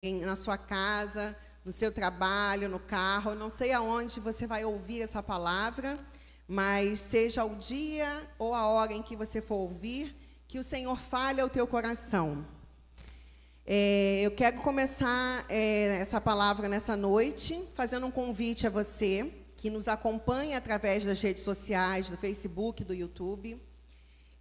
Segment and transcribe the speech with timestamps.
[0.00, 5.20] na sua casa, no seu trabalho, no carro, não sei aonde você vai ouvir essa
[5.20, 5.98] palavra,
[6.46, 10.14] mas seja o dia ou a hora em que você for ouvir,
[10.46, 12.46] que o Senhor fale ao teu coração.
[13.66, 19.68] É, eu quero começar é, essa palavra nessa noite, fazendo um convite a você que
[19.68, 23.60] nos acompanha através das redes sociais, do Facebook, do YouTube,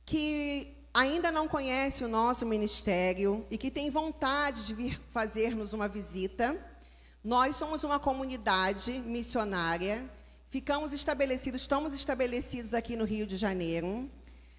[0.06, 5.88] que ainda não conhece o nosso ministério e que tem vontade de vir fazer-nos uma
[5.88, 6.58] visita,
[7.24, 10.04] nós somos uma comunidade missionária,
[10.50, 14.10] ficamos estabelecidos, estamos estabelecidos aqui no Rio de Janeiro,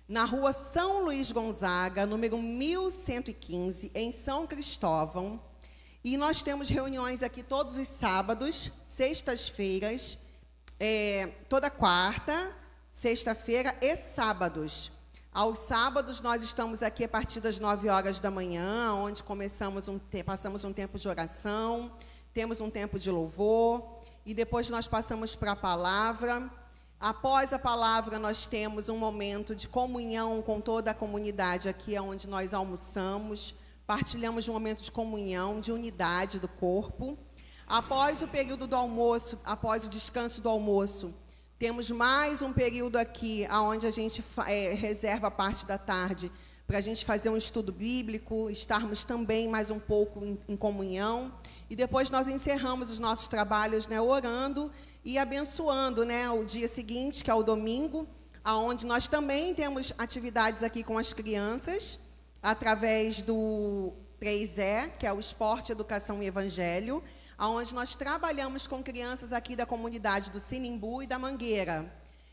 [0.09, 5.43] na rua São Luís Gonzaga, número 1115, em São Cristóvão.
[6.05, 10.17] E nós temos reuniões aqui todos os sábados, sextas-feiras,
[10.79, 12.55] é, toda quarta,
[12.93, 14.93] sexta-feira e sábados.
[15.39, 19.97] Aos sábados, nós estamos aqui a partir das 9 horas da manhã, onde começamos um
[20.27, 21.93] passamos um tempo de oração,
[22.35, 26.51] temos um tempo de louvor, e depois nós passamos para a palavra.
[26.99, 32.27] Após a palavra, nós temos um momento de comunhão com toda a comunidade aqui, onde
[32.27, 33.55] nós almoçamos,
[33.87, 37.17] partilhamos um momento de comunhão, de unidade do corpo.
[37.65, 41.15] Após o período do almoço, após o descanso do almoço,
[41.59, 46.31] temos mais um período aqui, onde a gente é, reserva parte da tarde
[46.69, 51.33] para a gente fazer um estudo bíblico, estarmos também mais um pouco em, em, comunhão.
[51.69, 54.71] E depois nós encerramos os nossos trabalhos né, orando
[55.05, 58.07] e abençoando né, o dia seguinte, que é o domingo,
[58.45, 61.99] aonde nós também temos atividades aqui com as crianças,
[62.41, 67.03] através do 3E, que é o Esporte, Educação e Evangelho
[67.47, 71.93] onde nós trabalhamos com crianças aqui da comunidade do Sinimbu e da Mangueira.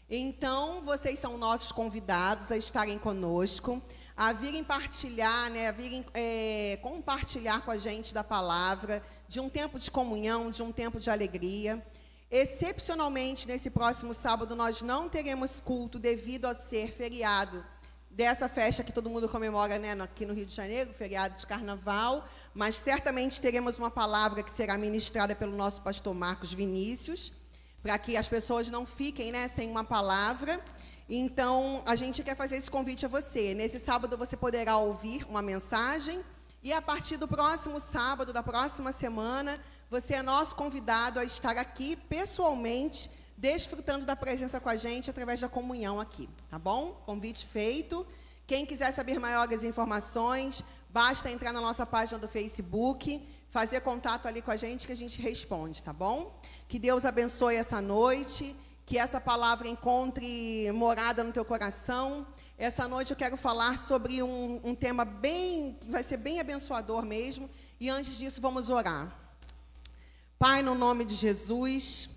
[0.09, 3.81] Então, vocês são nossos convidados a estarem conosco,
[4.17, 9.50] a virem partilhar, né, a virem é, compartilhar com a gente da palavra, de um
[9.50, 11.86] tempo de comunhão, de um tempo de alegria.
[12.31, 17.64] Excepcionalmente, nesse próximo sábado, nós não teremos culto devido a ser feriado
[18.15, 22.26] dessa festa que todo mundo comemora né, aqui no Rio de Janeiro, feriado de carnaval,
[22.55, 27.33] mas certamente teremos uma palavra que será ministrada pelo nosso pastor Marcos Vinícius,
[27.83, 30.64] para que as pessoas não fiquem né, sem uma palavra.
[31.10, 33.54] Então, a gente quer fazer esse convite a você.
[33.54, 36.23] Nesse sábado você poderá ouvir uma mensagem
[36.64, 41.58] e a partir do próximo sábado, da próxima semana, você é nosso convidado a estar
[41.58, 46.99] aqui pessoalmente desfrutando da presença com a gente através da comunhão aqui, tá bom?
[47.05, 48.08] Convite feito.
[48.48, 50.64] Quem quiser saber maiores informações,
[50.95, 55.02] basta entrar na nossa página do Facebook, fazer contato ali com a gente que a
[55.04, 56.39] gente responde, tá bom?
[56.70, 62.26] Que Deus abençoe essa noite, que essa palavra encontre morada no teu coração.
[62.58, 67.50] Essa noite eu quero falar sobre um, um tema bem, vai ser bem abençoador mesmo.
[67.77, 69.14] E antes disso, vamos orar.
[70.39, 72.08] Pai, no nome de Jesus,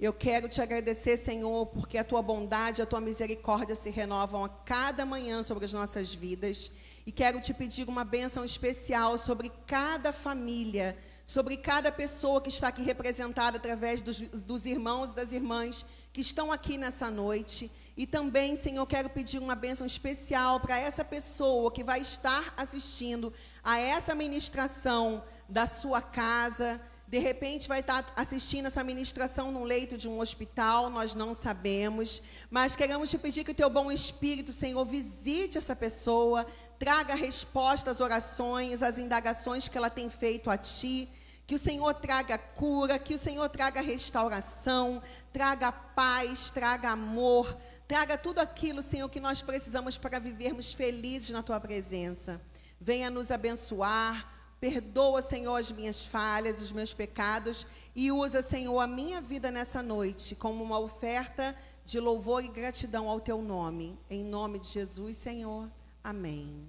[0.00, 4.48] eu quero te agradecer, Senhor, porque a tua bondade, a tua misericórdia se renovam a
[4.48, 6.72] cada manhã sobre as nossas vidas.
[7.06, 12.66] E quero te pedir uma bênção especial sobre cada família, sobre cada pessoa que está
[12.66, 17.70] aqui representada através dos, dos irmãos e das irmãs que estão aqui nessa noite.
[17.96, 23.32] E também, Senhor, quero pedir uma bênção especial para essa pessoa que vai estar assistindo
[23.62, 29.96] a essa ministração da sua casa de repente vai estar assistindo essa ministração num leito
[29.96, 34.52] de um hospital, nós não sabemos, mas queremos te pedir que o teu bom espírito,
[34.52, 36.44] Senhor, visite essa pessoa,
[36.78, 41.08] traga resposta às orações, às indagações que ela tem feito a ti,
[41.46, 45.00] que o Senhor traga cura, que o Senhor traga restauração,
[45.32, 47.56] traga paz, traga amor,
[47.86, 52.40] traga tudo aquilo, Senhor, que nós precisamos para vivermos felizes na tua presença.
[52.80, 58.86] Venha nos abençoar, Perdoa, Senhor, as minhas falhas, os meus pecados e usa, Senhor, a
[58.86, 63.98] minha vida nessa noite como uma oferta de louvor e gratidão ao teu nome.
[64.08, 65.70] Em nome de Jesus, Senhor.
[66.02, 66.66] Amém.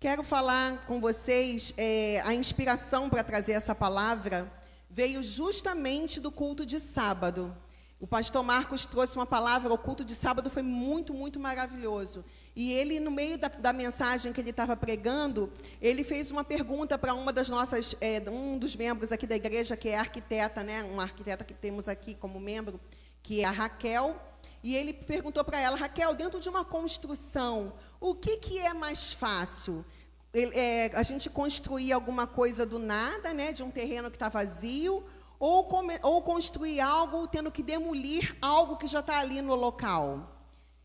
[0.00, 4.52] Quero falar com vocês, é, a inspiração para trazer essa palavra
[4.90, 7.56] veio justamente do culto de sábado.
[7.98, 12.24] O pastor Marcos trouxe uma palavra, o culto de sábado foi muito, muito maravilhoso.
[12.56, 16.96] E ele, no meio da, da mensagem que ele estava pregando, ele fez uma pergunta
[16.96, 20.82] para uma das nossas, é, um dos membros aqui da igreja, que é arquiteta, né?
[20.82, 22.80] Uma arquiteta que temos aqui como membro,
[23.22, 24.16] que é a Raquel.
[24.62, 29.12] E ele perguntou para ela, Raquel, dentro de uma construção, o que, que é mais
[29.12, 29.84] fácil?
[30.32, 33.52] Ele, é, a gente construir alguma coisa do nada, né?
[33.52, 35.04] De um terreno que está vazio,
[35.38, 40.35] ou, come, ou construir algo tendo que demolir algo que já está ali no local.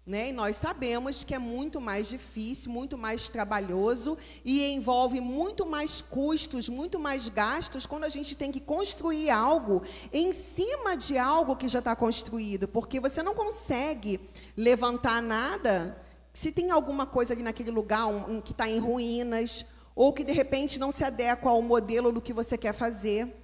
[0.04, 0.30] Né?
[0.30, 6.02] E nós sabemos que é muito mais difícil, muito mais trabalhoso e envolve muito mais
[6.02, 11.56] custos, muito mais gastos quando a gente tem que construir algo em cima de algo
[11.56, 14.20] que já está construído, porque você não consegue
[14.58, 16.02] levantar nada
[16.34, 19.64] se tem alguma coisa ali naquele lugar um, que está em ruínas
[19.94, 23.36] ou que de repente não se adequa ao modelo do que você quer fazer.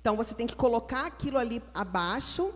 [0.00, 2.54] Então você tem que colocar aquilo ali abaixo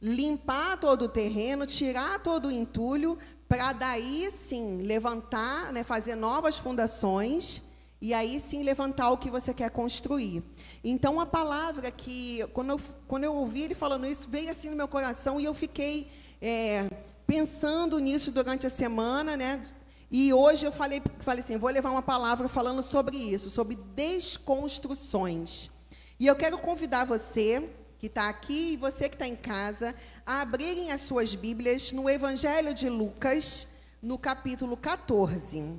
[0.00, 3.18] limpar todo o terreno, tirar todo o entulho,
[3.48, 7.62] para daí sim levantar, né, fazer novas fundações
[8.00, 10.42] e aí sim levantar o que você quer construir.
[10.84, 14.76] Então a palavra que quando eu, quando eu ouvi ele falando isso veio assim no
[14.76, 16.08] meu coração e eu fiquei
[16.40, 16.88] é,
[17.26, 19.62] pensando nisso durante a semana, né?
[20.10, 25.70] E hoje eu falei, falei assim, vou levar uma palavra falando sobre isso, sobre desconstruções.
[26.18, 27.68] E eu quero convidar você
[27.98, 32.08] que está aqui e você que está em casa, a abrirem as suas Bíblias no
[32.08, 33.66] Evangelho de Lucas,
[34.00, 35.74] no capítulo 14.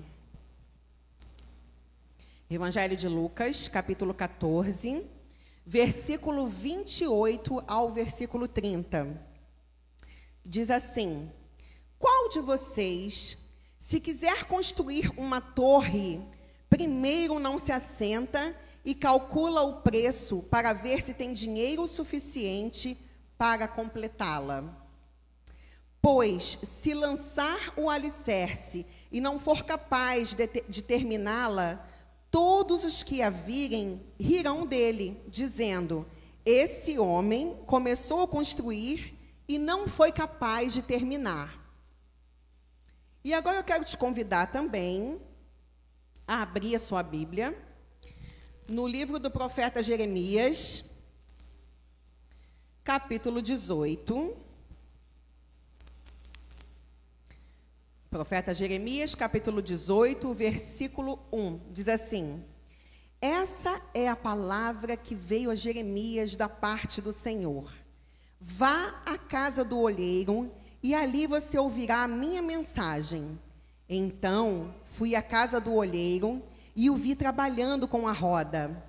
[2.49, 5.05] Evangelho de Lucas, capítulo 14,
[5.65, 9.07] versículo 28 ao versículo 30.
[10.43, 11.31] Diz assim:
[11.97, 13.37] Qual de vocês,
[13.79, 16.19] se quiser construir uma torre,
[16.69, 18.53] primeiro não se assenta
[18.83, 22.97] e calcula o preço para ver se tem dinheiro suficiente
[23.37, 24.87] para completá-la.
[26.01, 31.85] Pois, se lançar o alicerce e não for capaz de, de terminá-la,
[32.31, 36.07] todos os que a virem rirão dele, dizendo:
[36.45, 39.13] Esse homem começou a construir
[39.47, 41.59] e não foi capaz de terminar.
[43.23, 45.19] E agora eu quero te convidar também
[46.25, 47.57] a abrir a sua Bíblia
[48.69, 50.83] no livro do profeta Jeremias,
[52.83, 54.37] capítulo 18.
[58.11, 62.43] Profeta Jeremias, capítulo 18, versículo 1, diz assim:
[63.19, 67.71] Essa é a palavra que veio a Jeremias da parte do Senhor.
[68.39, 70.51] Vá à casa do olheiro
[70.81, 73.39] e ali você ouvirá a minha mensagem.
[73.87, 76.43] Então fui à casa do olheiro
[76.87, 78.85] o vi trabalhando com a roda.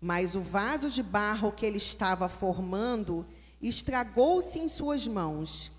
[0.00, 3.26] Mas o vaso de barro que ele estava formando
[3.60, 5.70] estragou-se em suas mãos.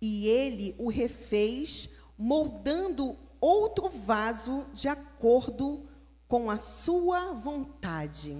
[0.00, 5.84] E ele o refez, moldando outro vaso de acordo
[6.28, 8.38] com a sua vontade.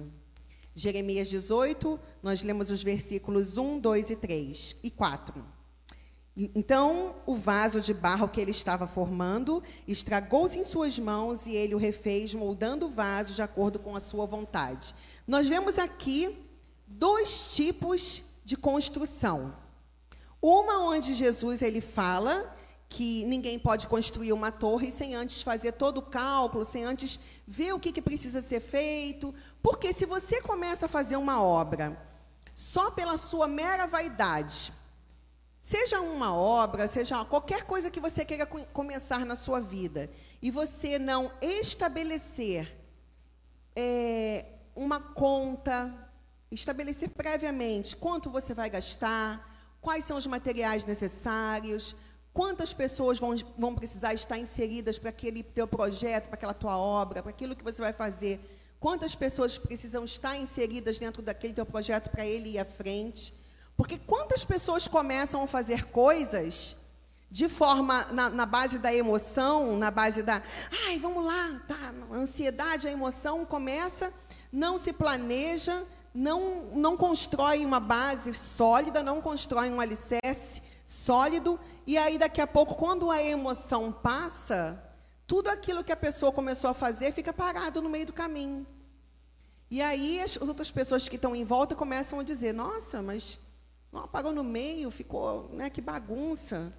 [0.75, 5.58] Jeremias 18, nós lemos os versículos 1, 2 e 3 e 4.
[6.55, 11.75] Então, o vaso de barro que ele estava formando estragou-se em suas mãos e ele
[11.75, 14.95] o refez, moldando o vaso de acordo com a sua vontade.
[15.27, 16.37] Nós vemos aqui
[16.87, 19.53] dois tipos de construção.
[20.41, 22.55] Uma onde Jesus ele fala
[22.87, 27.73] que ninguém pode construir uma torre sem antes fazer todo o cálculo, sem antes ver
[27.73, 29.35] o que, que precisa ser feito.
[29.61, 32.01] Porque se você começa a fazer uma obra
[32.55, 34.73] só pela sua mera vaidade,
[35.61, 40.09] Seja uma obra, seja qualquer coisa que você queira começar na sua vida,
[40.41, 42.75] e você não estabelecer
[43.75, 44.45] é,
[44.75, 45.93] uma conta,
[46.49, 51.95] estabelecer previamente quanto você vai gastar, quais são os materiais necessários,
[52.33, 57.21] quantas pessoas vão, vão precisar estar inseridas para aquele teu projeto, para aquela tua obra,
[57.21, 58.39] para aquilo que você vai fazer,
[58.79, 63.33] quantas pessoas precisam estar inseridas dentro daquele teu projeto para ele ir à frente.
[63.79, 66.75] Porque quantas pessoas começam a fazer coisas
[67.31, 70.41] de forma na, na, base da emoção, na base da,
[70.85, 74.11] ai, vamos lá, tá, a ansiedade, a emoção começa,
[74.51, 81.57] não se planeja, não, não constrói uma base sólida, não constrói um alicerce sólido,
[81.87, 84.77] e aí daqui a pouco, quando a emoção passa,
[85.25, 88.67] tudo aquilo que a pessoa começou a fazer fica parado no meio do caminho.
[89.71, 93.39] E aí as outras pessoas que estão em volta começam a dizer, nossa, mas
[93.91, 96.73] não apagou no meio, ficou, né, que bagunça.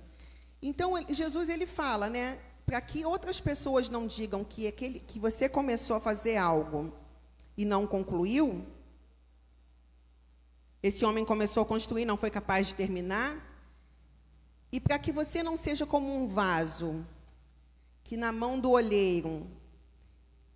[0.63, 5.49] Então, Jesus ele fala, né, para que outras pessoas não digam que aquele que você
[5.49, 6.93] começou a fazer algo
[7.57, 8.65] e não concluiu,
[10.83, 13.47] esse homem começou a construir, não foi capaz de terminar,
[14.73, 17.05] e para que você não seja como um vaso
[18.05, 19.47] que na mão do olheiro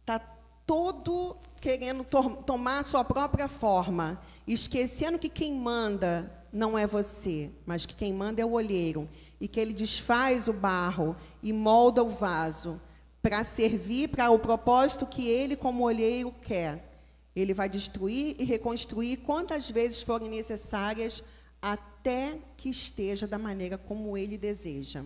[0.01, 0.19] está
[0.67, 7.51] todo querendo to tomar a sua própria forma, esquecendo que quem manda não é você,
[7.67, 9.09] mas que quem manda é o olheiro,
[9.41, 12.81] e que ele desfaz o barro e molda o vaso
[13.21, 17.03] para servir para o propósito que ele, como olheiro, quer.
[17.35, 21.25] Ele vai destruir e reconstruir quantas vezes forem necessárias
[21.61, 25.03] até que esteja da maneira como ele deseja.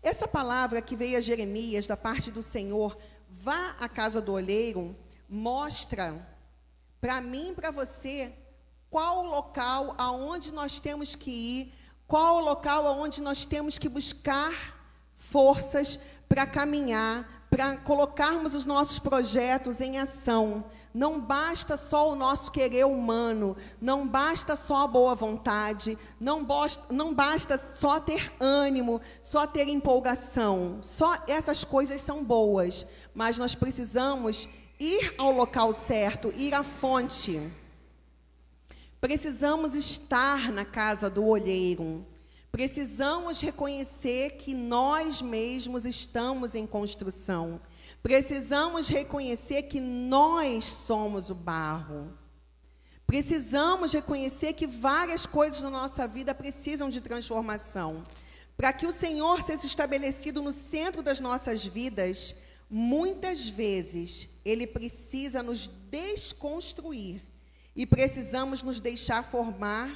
[0.00, 2.96] Essa palavra que veio a Jeremias da parte do Senhor,
[3.28, 4.94] vá à casa do olheiro,
[5.28, 6.24] mostra
[7.00, 8.32] para mim e para você
[8.90, 11.74] qual o local aonde nós temos que ir,
[12.06, 14.52] qual o local aonde nós temos que buscar
[15.14, 20.64] forças para caminhar, para colocarmos os nossos projetos em ação.
[20.92, 26.82] Não basta só o nosso querer humano, não basta só a boa vontade, não, basta,
[26.92, 30.78] não basta só ter ânimo, só ter empolgação.
[30.82, 37.40] Só essas coisas são boas, mas nós precisamos ir ao local certo, ir à fonte.
[39.00, 42.04] Precisamos estar na casa do olheiro.
[42.50, 47.60] Precisamos reconhecer que nós mesmos estamos em construção.
[48.02, 52.12] Precisamos reconhecer que nós somos o barro.
[53.06, 58.02] Precisamos reconhecer que várias coisas na nossa vida precisam de transformação.
[58.56, 62.34] Para que o Senhor seja estabelecido no centro das nossas vidas,
[62.68, 67.22] muitas vezes Ele precisa nos desconstruir
[67.78, 69.88] e precisamos nos deixar formar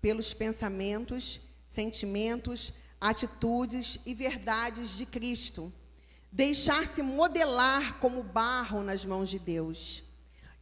[0.00, 5.70] pelos pensamentos sentimentos, atitudes e verdades de Cristo.
[6.32, 10.02] Deixar-se modelar como barro nas mãos de Deus.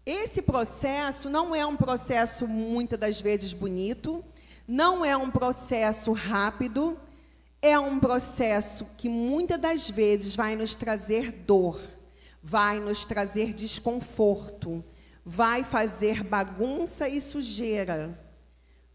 [0.05, 4.25] Esse processo não é um processo muitas das vezes bonito,
[4.67, 6.99] não é um processo rápido,
[7.63, 11.81] é um processo que muitas das vezes vai nos trazer dor,
[12.43, 14.85] vai nos trazer desconforto,
[15.25, 18.19] vai fazer bagunça e sujeira,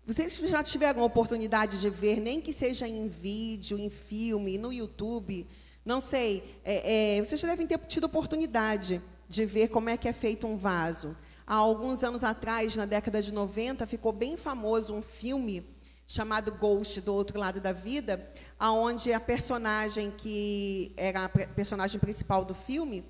[0.06, 4.74] vocês já tiveram a oportunidade de ver, nem que seja em vídeo, em filme, no
[4.74, 5.48] YouTube,
[5.86, 10.08] não sei, é, é, vocês já devem ter tido oportunidade de ver como é que
[10.08, 11.16] é feito um vaso.
[11.46, 15.64] Há alguns anos atrás, na década de 90, ficou bem famoso um filme
[16.08, 22.44] chamado Ghost, do outro lado da vida, aonde a personagem que era a personagem principal
[22.44, 23.06] do filme,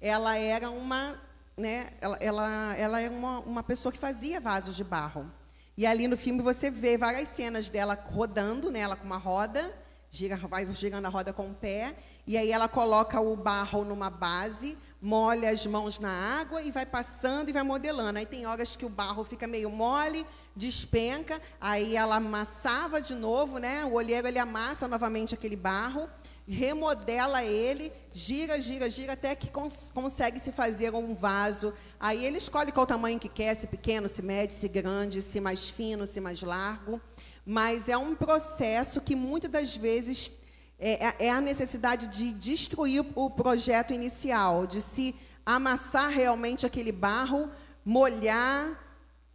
[0.00, 1.20] ela era uma,
[1.56, 5.30] né, ela, ela, ela era uma, uma pessoa que fazia vasos de barro.
[5.76, 9.74] E ali no filme você vê várias cenas dela rodando, né, ela com uma roda,
[10.10, 11.96] gira, vai girando a roda com o pé,
[12.26, 16.86] e aí ela coloca o barro numa base, molha as mãos na água e vai
[16.86, 18.18] passando e vai modelando.
[18.18, 23.58] Aí tem horas que o barro fica meio mole, despenca, aí ela amassava de novo,
[23.58, 23.84] né?
[23.84, 26.08] O olheiro ele amassa novamente aquele barro
[26.46, 31.72] remodela ele, gira, gira, gira, até que cons consegue se fazer um vaso.
[31.98, 35.70] Aí ele escolhe qual tamanho que quer, se pequeno, se médio, se grande, se mais
[35.70, 37.00] fino, se mais largo.
[37.46, 40.30] Mas é um processo que muitas das vezes
[40.78, 45.14] é, é, é a necessidade de destruir o projeto inicial, de se
[45.46, 47.50] amassar realmente aquele barro,
[47.84, 48.80] molhar.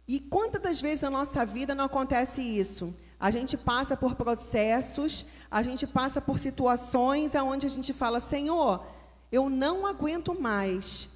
[0.06, 2.94] E quantas das vezes na nossa vida não acontece isso?
[3.20, 8.86] A gente passa por processos, a gente passa por situações onde a gente fala: Senhor,
[9.30, 11.06] eu não aguento mais.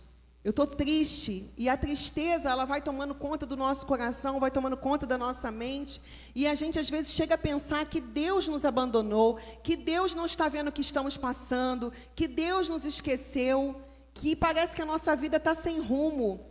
[0.45, 1.51] Eu estou triste.
[1.57, 5.51] E a tristeza, ela vai tomando conta do nosso coração, vai tomando conta da nossa
[5.51, 5.99] mente.
[6.35, 10.27] E a gente, às vezes, chega a pensar que Deus nos abandonou, que Deus não
[10.27, 13.81] está vendo o que estamos passando, que Deus nos esqueceu,
[14.13, 16.45] que parece que a nossa vida está sem rumo.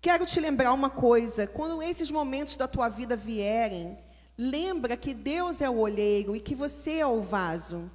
[0.00, 3.98] Quero te lembrar uma coisa: quando esses momentos da tua vida vierem,
[4.40, 7.90] Lembra que Deus é o olheiro e que você é o vaso.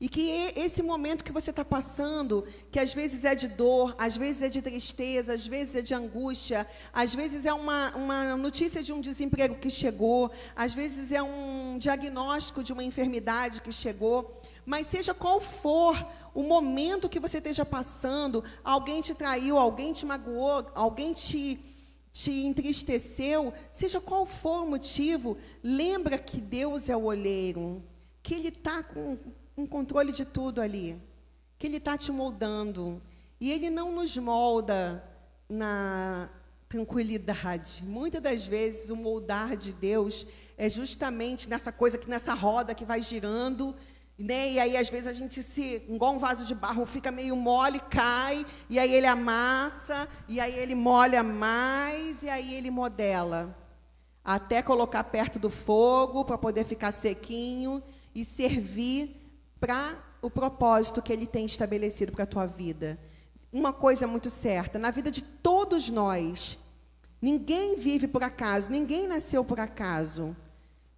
[0.00, 4.16] E que esse momento que você está passando, que às vezes é de dor, às
[4.16, 8.80] vezes é de tristeza, às vezes é de angústia, às vezes é uma, uma notícia
[8.80, 14.40] de um desemprego que chegou, às vezes é um diagnóstico de uma enfermidade que chegou,
[14.64, 15.94] mas seja qual for
[16.32, 21.71] o momento que você esteja passando, alguém te traiu, alguém te magoou, alguém te
[22.12, 27.82] te entristeceu, seja qual for o motivo, lembra que Deus é o olheiro,
[28.22, 29.18] que Ele está com
[29.56, 31.00] um controle de tudo ali,
[31.58, 33.02] que Ele está te moldando.
[33.40, 35.02] E Ele não nos molda
[35.48, 36.30] na
[36.68, 37.82] tranquilidade.
[37.84, 40.26] Muitas das vezes o moldar de Deus
[40.56, 43.74] é justamente nessa coisa que nessa roda que vai girando
[44.18, 44.52] né?
[44.52, 47.80] E aí, às vezes, a gente se, igual um vaso de barro, fica meio mole,
[47.90, 53.56] cai, e aí ele amassa, e aí ele molha mais, e aí ele modela.
[54.24, 57.82] Até colocar perto do fogo, para poder ficar sequinho
[58.14, 59.16] e servir
[59.58, 62.98] para o propósito que ele tem estabelecido para a tua vida.
[63.52, 66.58] Uma coisa muito certa: na vida de todos nós,
[67.20, 70.36] ninguém vive por acaso, ninguém nasceu por acaso.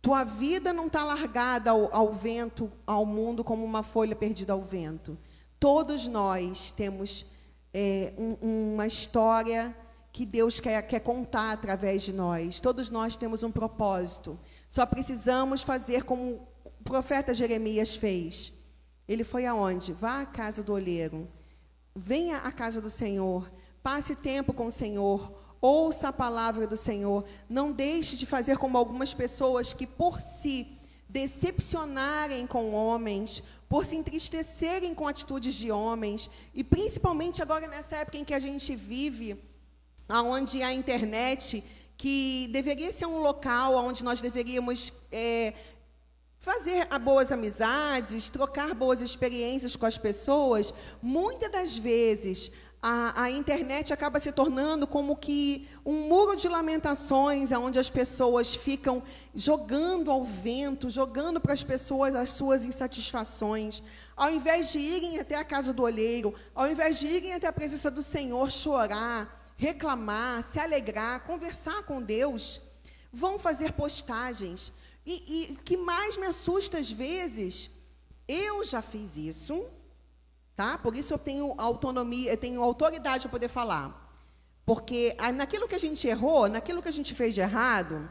[0.05, 4.61] Tua vida não está largada ao, ao, vento, ao mundo, como uma folha perdida ao
[4.61, 5.17] vento.
[5.59, 7.25] Todos nós temos
[7.73, 9.75] é, um, uma história
[10.13, 12.61] que Deus quer, quer contar através de nós.
[12.61, 14.39] Todos nós temos um propósito.
[14.69, 18.53] Só precisamos fazer como o profeta Jeremias fez:
[19.09, 19.95] Ele foi aonde?
[19.95, 21.27] Vá à casa do olheiro.
[21.97, 23.51] Venha à casa do Senhor.
[23.83, 25.44] Passe tempo com o Senhor.
[25.65, 27.25] Ouça a palavra do Senhor.
[27.49, 30.67] Não deixe de fazer como algumas pessoas que, por se
[31.09, 38.19] decepcionarem com homens, por se entristecerem com atitudes de homens, e principalmente agora nessa época
[38.19, 39.43] em que a gente vive,
[40.11, 41.65] onde a internet,
[41.97, 45.55] que deveria ser um local onde nós deveríamos é,
[46.37, 52.53] fazer boas amizades, trocar boas experiências com as pessoas, muitas das vezes
[52.87, 58.55] a, a, internet acaba se tornando como que um muro de lamentações, onde as pessoas
[58.55, 59.03] ficam
[59.35, 63.83] jogando ao vento, jogando para as pessoas as suas insatisfações.
[64.15, 67.53] Ao invés de irem até a casa do olheiro, ao invés de irem até a
[67.55, 72.61] presença do Senhor chorar, reclamar, se alegrar, conversar com Deus,
[73.11, 74.71] vão fazer postagens.
[75.07, 77.71] E o que mais me assusta às vezes,
[78.29, 79.65] eu já fiz isso,
[80.57, 80.79] Tá?
[80.79, 84.01] Por isso eu tenho autonomia, eu tenho autoridade para poder falar.
[84.65, 88.09] Porque naquilo que a gente errou, naquilo que a gente fez de errado,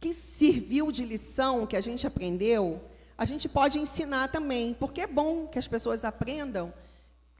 [0.00, 2.82] que serviu de lição, que a gente aprendeu,
[3.18, 6.72] a gente pode ensinar também, porque é bom que as pessoas aprendam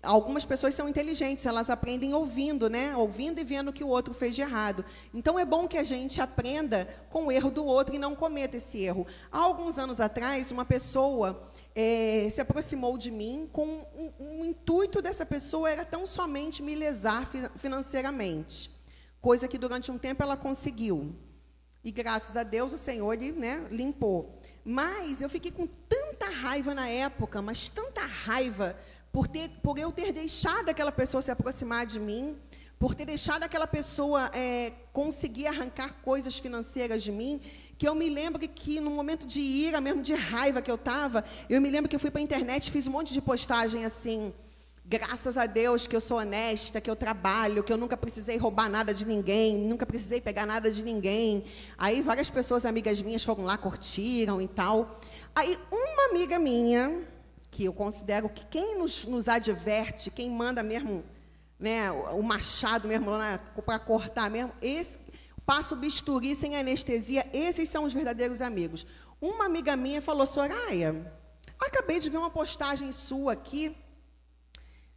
[0.03, 2.97] Algumas pessoas são inteligentes, elas aprendem ouvindo, né?
[2.97, 4.83] Ouvindo e vendo o que o outro fez de errado.
[5.13, 8.57] Então é bom que a gente aprenda com o erro do outro e não cometa
[8.57, 9.07] esse erro.
[9.31, 15.03] Há alguns anos atrás, uma pessoa é, se aproximou de mim com um, um, intuito
[15.03, 18.71] dessa pessoa era tão somente me lesar financeiramente,
[19.21, 21.15] coisa que durante um tempo ela conseguiu.
[21.85, 24.39] E graças a Deus o Senhor ele, né, limpou.
[24.65, 28.77] Mas eu fiquei com tanta raiva na época, mas tanta raiva
[29.13, 32.37] por, ter, por eu ter deixado aquela pessoa se aproximar de mim,
[32.79, 37.41] por ter deixado aquela pessoa é, conseguir arrancar coisas financeiras de mim,
[37.77, 41.25] que eu me lembro que no momento de ira, mesmo de raiva que eu estava,
[41.49, 43.85] eu me lembro que eu fui para a internet e fiz um monte de postagem
[43.85, 44.33] assim,
[44.85, 48.69] graças a Deus que eu sou honesta, que eu trabalho, que eu nunca precisei roubar
[48.69, 51.45] nada de ninguém, nunca precisei pegar nada de ninguém.
[51.77, 54.99] Aí várias pessoas, amigas minhas, foram lá, curtiram e tal.
[55.35, 57.07] Aí uma amiga minha,
[57.51, 61.05] que eu considero que quem nos, nos adverte, quem manda mesmo
[61.61, 63.11] né, o machado mesmo
[63.67, 64.99] para cortar mesmo, esse,
[65.45, 68.87] passa o bisturi sem anestesia, esses são os verdadeiros amigos.
[69.21, 71.13] Uma amiga minha falou, Soraya,
[71.59, 73.77] acabei de ver uma postagem sua aqui,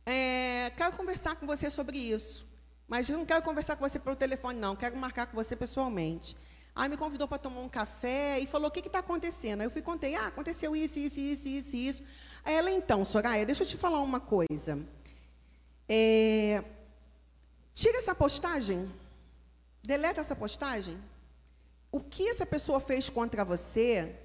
[0.05, 2.47] é, quero conversar com você sobre isso,
[2.87, 6.37] mas não quero conversar com você pelo telefone, não, quero marcar com você pessoalmente.
[6.75, 9.61] Aí me convidou para tomar um café e falou: o que está acontecendo?
[9.61, 12.03] Aí eu fui contei: ah, aconteceu isso, isso, isso, isso, isso.
[12.43, 14.79] Aí ela, então, Soraya, deixa eu te falar uma coisa.
[15.87, 16.63] É,
[17.73, 18.91] tira essa postagem,
[19.83, 20.97] deleta essa postagem.
[21.91, 24.15] O que essa pessoa fez contra você,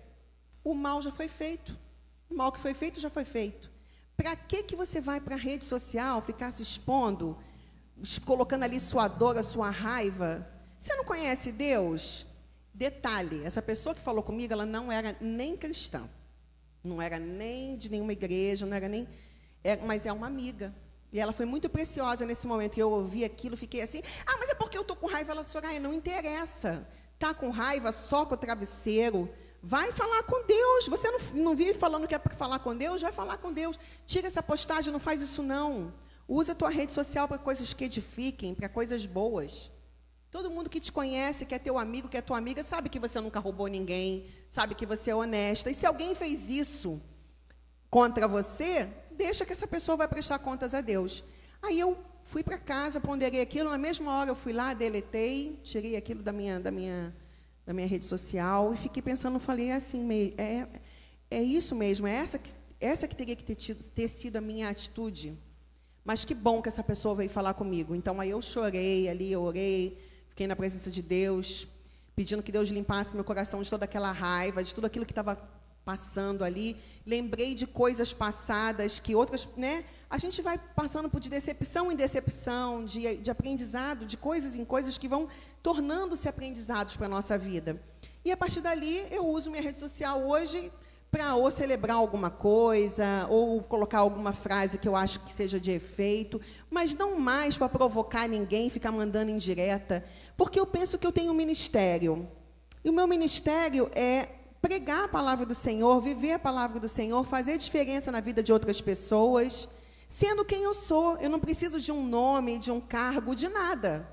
[0.65, 1.77] o mal já foi feito.
[2.31, 3.71] O mal que foi feito já foi feito.
[4.17, 7.39] Para que, que você vai para a rede social ficar se expondo,
[8.25, 10.49] colocando ali sua dor, a sua raiva?
[10.81, 12.27] Você não conhece Deus?
[12.79, 16.09] Detalhe, essa pessoa que falou comigo, ela não era nem cristã.
[16.85, 19.09] Não era nem de nenhuma igreja, não era nem.
[19.65, 20.73] É, mas é uma amiga.
[21.13, 22.79] E ela foi muito preciosa nesse momento.
[22.79, 25.33] Eu ouvi aquilo, fiquei assim, ah, mas é porque eu estou com raiva.
[25.33, 26.87] Ela disse, Soraya, não interessa.
[27.15, 29.29] Está com raiva, só com o travesseiro.
[29.61, 30.87] Vai falar com Deus.
[30.87, 33.03] Você não, não vive falando que é para falar com Deus?
[33.03, 33.77] Vai falar com Deus.
[34.07, 35.93] Tira essa postagem, não faz isso não.
[36.29, 39.69] Usa a tua rede social para coisas que edifiquem, para coisas boas.
[40.31, 42.99] Todo mundo que te conhece, que é teu amigo, que é tua amiga, sabe que
[42.99, 45.71] você nunca roubou ninguém, sabe que você é honesta.
[45.71, 47.01] E se alguém fez isso
[47.91, 51.25] contra você, deixa que essa pessoa vai prestar contas a Deus.
[51.63, 55.97] Aí eu fui para casa, ponderei aquilo, na mesma hora eu fui lá, deletei, tirei
[55.97, 57.15] aquilo da minha, da minha,
[57.65, 60.69] da minha rede social e fiquei pensando, falei assim, é,
[61.31, 64.41] é isso mesmo, é essa que, essa que teria que ter, tido, ter sido a
[64.43, 65.39] minha atitude.
[66.05, 67.95] Mas que bom que essa pessoa veio falar comigo.
[67.95, 69.99] Então aí eu chorei ali, eu orei,
[70.39, 71.67] Fiquei na presença de Deus,
[72.15, 75.37] pedindo que Deus limpasse meu coração de toda aquela raiva, de tudo aquilo que estava
[75.85, 76.77] passando ali.
[77.05, 79.85] Lembrei de coisas passadas que outras, né?
[80.09, 84.65] A gente vai passando por de decepção em decepção, de, de aprendizado, de coisas em
[84.65, 85.27] coisas que vão
[85.61, 87.83] tornando-se aprendizados para a nossa vida.
[88.25, 90.71] E a partir dali, eu uso minha rede social hoje
[91.11, 95.71] para ou celebrar alguma coisa, ou colocar alguma frase que eu acho que seja de
[95.71, 96.41] efeito,
[96.71, 100.05] mas não mais para provocar ninguém, ficar mandando indireta,
[100.37, 102.29] porque eu penso que eu tenho um ministério.
[102.85, 104.29] E o meu ministério é
[104.61, 108.53] pregar a palavra do Senhor, viver a palavra do Senhor, fazer diferença na vida de
[108.53, 109.69] outras pessoas,
[110.09, 111.17] sendo quem eu sou.
[111.19, 114.09] Eu não preciso de um nome, de um cargo, de nada.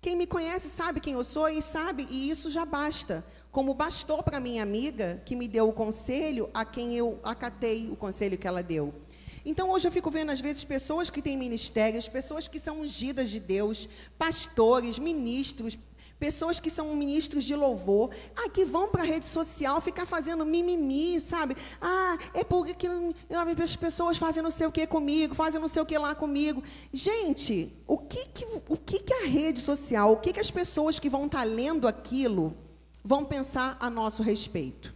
[0.00, 3.24] Quem me conhece sabe quem eu sou e sabe, e isso já basta.
[3.54, 7.94] Como bastou para minha amiga que me deu o conselho a quem eu acatei o
[7.94, 8.92] conselho que ela deu.
[9.46, 13.30] Então hoje eu fico vendo às vezes pessoas que têm ministérios, pessoas que são ungidas
[13.30, 13.88] de Deus,
[14.18, 15.78] pastores, ministros,
[16.18, 20.44] pessoas que são ministros de louvor, ah, que vão para a rede social ficar fazendo
[20.44, 21.56] mimimi, sabe?
[21.80, 22.74] Ah, é porque
[23.62, 26.60] as pessoas fazem não sei o que comigo, fazem não sei o que lá comigo.
[26.92, 30.98] Gente, o que, que, o que, que a rede social, o que, que as pessoas
[30.98, 32.56] que vão estar tá lendo aquilo
[33.04, 34.92] vão pensar a nosso respeito?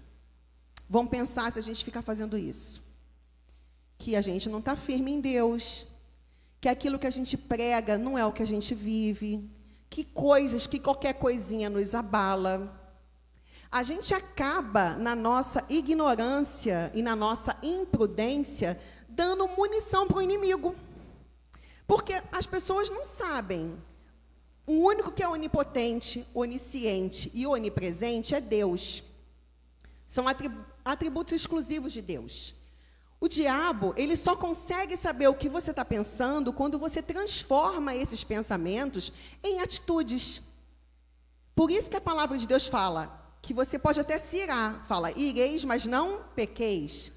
[0.88, 2.88] Vão pensar se a gente ficar fazendo isso
[3.98, 5.84] que a gente não está firme em Deus,
[6.60, 9.50] que aquilo que a gente prega não é o que a gente vive,
[9.90, 12.74] que coisas, que qualquer coisinha nos abala.
[13.70, 20.74] A gente acaba, na nossa ignorância e na nossa imprudência, dando munição para o inimigo.
[21.86, 23.76] Porque as pessoas não sabem.
[24.68, 29.02] O único que é onipotente, onisciente e onipresente é Deus.
[30.06, 30.26] São
[30.84, 32.54] atributos exclusivos de Deus.
[33.18, 38.22] O diabo, ele só consegue saber o que você está pensando quando você transforma esses
[38.22, 39.10] pensamentos
[39.42, 40.42] em atitudes.
[41.54, 44.84] Por isso que a palavra de Deus fala que você pode até se irar.
[44.86, 47.10] Fala, ireis, mas não pequeis.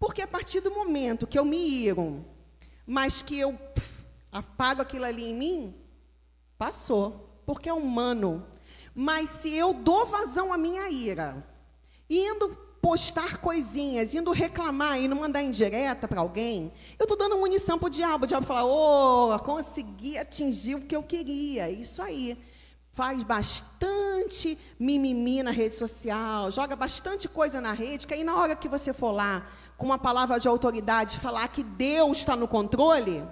[0.00, 2.24] Porque a partir do momento que eu me iro,
[2.84, 5.81] mas que eu pff, apago aquilo ali em mim,
[6.62, 7.28] passou.
[7.44, 8.46] Porque é humano.
[8.94, 11.44] Mas se eu dou vazão à minha ira,
[12.08, 17.88] indo postar coisinhas, indo reclamar, indo mandar indireta para alguém, eu estou dando munição para
[17.88, 18.24] o diabo.
[18.24, 21.68] O diabo fala, oh, consegui atingir o que eu queria.
[21.68, 22.38] Isso aí.
[22.92, 28.54] Faz bastante mimimi na rede social, joga bastante coisa na rede, que aí na hora
[28.54, 29.46] que você for lá
[29.78, 33.24] com uma palavra de autoridade falar que Deus está no controle,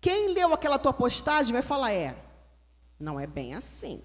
[0.00, 2.16] quem leu aquela tua postagem vai falar, é,
[2.98, 4.02] não é bem assim.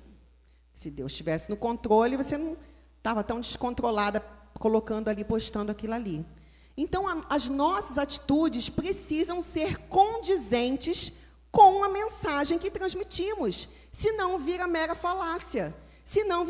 [0.73, 2.57] Se Deus estivesse no controle, você não
[2.97, 4.19] estava tão descontrolada
[4.59, 6.25] colocando ali, postando aquilo ali.
[6.75, 11.11] Então, a, as nossas atitudes precisam ser condizentes
[11.51, 15.75] com a mensagem que transmitimos, senão vira mera falácia.
[16.03, 16.45] Senão,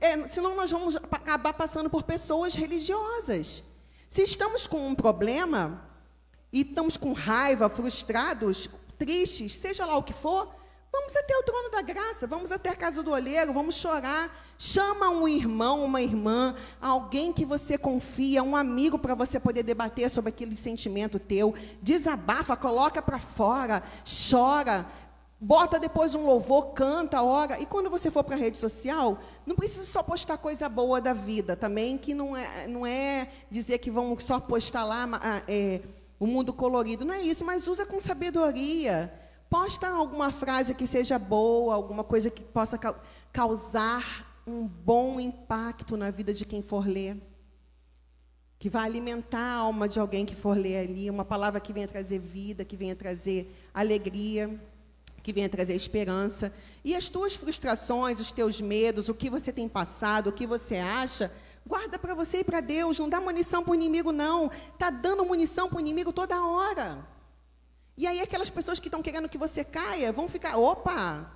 [0.00, 3.62] é, senão nós vamos acabar passando por pessoas religiosas.
[4.08, 5.88] Se estamos com um problema
[6.52, 10.54] e estamos com raiva, frustrados, tristes, seja lá o que for,
[10.94, 14.32] Vamos até o trono da graça, vamos até a casa do olheiro, vamos chorar.
[14.56, 20.08] Chama um irmão, uma irmã, alguém que você confia, um amigo para você poder debater
[20.08, 21.52] sobre aquele sentimento teu.
[21.82, 23.82] Desabafa, coloca para fora,
[24.30, 24.86] chora,
[25.40, 27.58] bota depois um louvor, canta, ora.
[27.60, 31.12] E quando você for para a rede social, não precisa só postar coisa boa da
[31.12, 35.08] vida também, que não é, não é dizer que vão só postar lá
[35.48, 35.80] é,
[36.20, 39.23] o mundo colorido, não é isso, mas usa com sabedoria
[39.54, 42.76] Posta alguma frase que seja boa, alguma coisa que possa
[43.32, 47.16] causar um bom impacto na vida de quem for ler.
[48.58, 51.86] Que vai alimentar a alma de alguém que for ler ali, uma palavra que venha
[51.86, 54.60] trazer vida, que venha trazer alegria,
[55.22, 56.52] que venha trazer esperança.
[56.82, 60.78] E as tuas frustrações, os teus medos, o que você tem passado, o que você
[60.78, 61.32] acha,
[61.64, 62.98] guarda para você e para Deus.
[62.98, 64.50] Não dá munição para o inimigo, não.
[64.72, 67.13] Está dando munição para o inimigo toda hora.
[67.96, 71.30] E aí aquelas pessoas que estão querendo que você caia vão ficar, opa,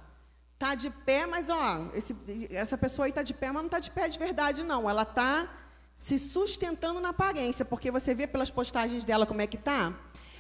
[0.59, 2.16] tá de pé, mas ó, esse,
[2.51, 4.90] essa pessoa aí está de pé, mas não está de pé de verdade, não.
[4.90, 5.49] Ela está
[5.97, 9.97] se sustentando na aparência, porque você vê pelas postagens dela como é que tá.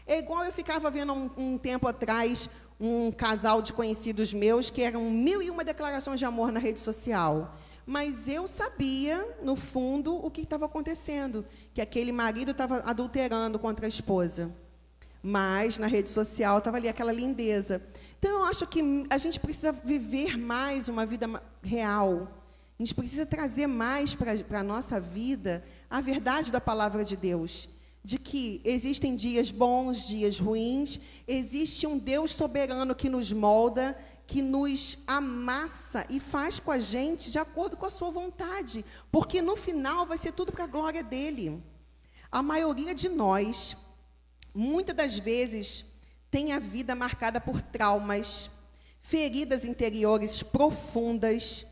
[0.06, 2.48] É igual eu ficava vendo um, um tempo atrás
[2.80, 6.80] um casal de conhecidos meus que eram mil e uma declarações de amor na rede
[6.80, 7.56] social.
[7.86, 13.86] Mas eu sabia, no fundo, o que estava acontecendo, que aquele marido estava adulterando contra
[13.86, 14.52] a esposa
[15.22, 17.82] mas na rede social estava ali aquela lindeza.
[18.18, 22.28] Então eu acho que a gente precisa viver mais uma vida real.
[22.78, 27.68] A gente precisa trazer mais para a nossa vida a verdade da palavra de Deus.
[28.04, 34.40] De que existem dias bons, dias ruins, existe um Deus soberano que nos molda, que
[34.40, 38.84] nos amassa e faz com a gente de acordo com a sua vontade.
[39.10, 41.60] Porque no final vai ser tudo para a glória dele.
[42.30, 43.76] A maioria de nós
[44.54, 45.84] muitas das vezes
[46.30, 48.50] tem a vida marcada por traumas,
[49.00, 51.66] feridas interiores profundas,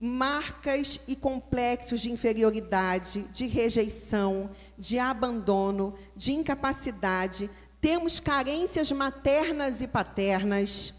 [0.00, 7.50] marcas e complexos de inferioridade, de rejeição, de abandono, de incapacidade.
[7.80, 10.94] Temos carências maternas e paternas.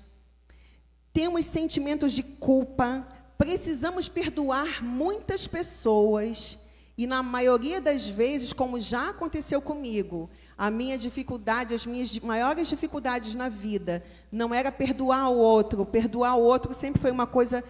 [1.14, 3.08] Temos sentimentos de culpa.
[3.38, 6.60] Precisamos perdoar muitas pessoas
[7.00, 12.68] E na maioria das vezes, como já aconteceu comigo, a minha dificuldade, as minhas maiores
[12.68, 15.86] dificuldades na vida, não era perdoar o outro.
[15.86, 17.64] Perdoar o outro sempre foi uma coisa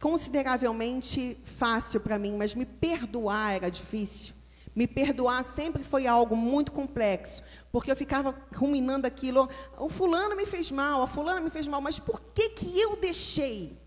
[0.00, 4.34] consideravelmente fácil para mim, mas me perdoar era difícil.
[4.74, 9.48] Me perdoar sempre foi algo muito complexo, porque eu ficava ruminando aquilo.
[9.78, 12.96] O fulano me fez mal, a fulana me fez mal, mas por que, que eu
[12.96, 13.78] deixei?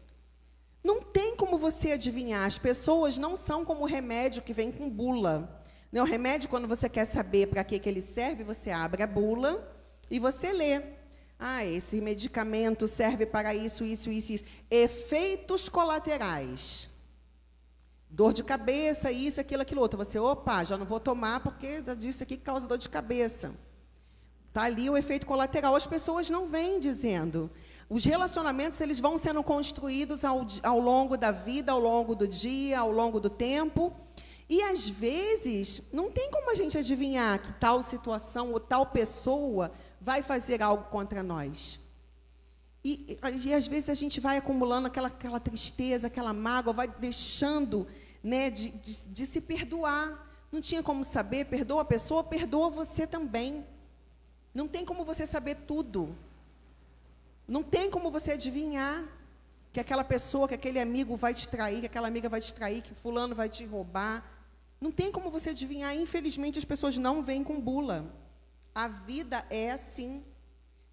[0.82, 2.46] Não tem como você adivinhar.
[2.46, 5.61] As pessoas não são como o remédio que vem com bula.
[5.94, 9.68] O remédio, quando você quer saber para que, que ele serve, você abre a bula
[10.10, 10.82] e você lê.
[11.38, 14.46] Ah, esse medicamento serve para isso, isso, isso, isso.
[14.70, 16.90] Efeitos colaterais.
[18.10, 19.98] Dor de cabeça, isso, aquilo, aquilo outro.
[19.98, 23.54] Você, opa, já não vou tomar porque disse aqui que causa dor de cabeça.
[24.48, 25.76] Está ali o efeito colateral.
[25.76, 27.50] As pessoas não vêm dizendo.
[27.90, 32.80] Os relacionamentos eles vão sendo construídos ao, ao longo da vida, ao longo do dia,
[32.80, 33.94] ao longo do tempo.
[34.52, 39.72] E às vezes não tem como a gente adivinhar que tal situação ou tal pessoa
[40.02, 41.80] vai fazer algo contra nós.
[42.84, 47.88] E, e, às vezes a gente vai acumulando aquela, aquela tristeza, aquela mágoa, vai deixando
[48.22, 50.30] né, de, de, de se perdoar.
[50.52, 53.66] Não tinha como saber, perdoa a pessoa, perdoa você também.
[54.54, 56.14] Não tem como você saber tudo.
[57.48, 59.08] Não tem como você adivinhar
[59.72, 62.82] que aquela pessoa, que aquele amigo vai te trair, que aquela amiga vai te trair,
[62.82, 64.41] que fulano vai te roubar.
[64.82, 65.96] Não tem como você adivinhar.
[65.96, 68.12] Infelizmente, as pessoas não vêm com bula.
[68.74, 70.24] A vida é assim.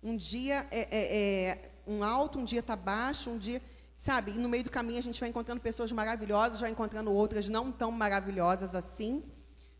[0.02, 3.62] Um dia é, é, é um alto, um dia está baixo, um dia.
[3.96, 4.32] Sabe?
[4.32, 7.72] E no meio do caminho a gente vai encontrando pessoas maravilhosas, vai encontrando outras não
[7.72, 9.24] tão maravilhosas assim.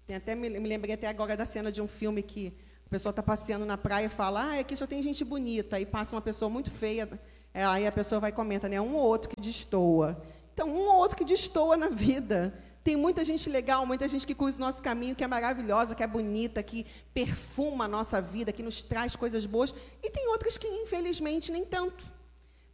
[0.06, 2.52] Tem até, me, lembrei até agora da cena de um filme que
[2.86, 5.76] a pessoa está passeando na praia e fala: Ah, aqui só tem gente bonita.
[5.76, 7.06] Aí passa uma pessoa muito feia.
[7.52, 8.80] É, aí a pessoa vai e comenta, né?
[8.80, 10.20] Um ou outro que destoa.
[10.54, 12.54] Então, um ou outro que destoa na vida.
[12.88, 16.02] Tem muita gente legal, muita gente que cruza o nosso caminho, que é maravilhosa, que
[16.02, 19.74] é bonita, que perfuma a nossa vida, que nos traz coisas boas.
[20.02, 22.02] E tem outras que, infelizmente, nem tanto.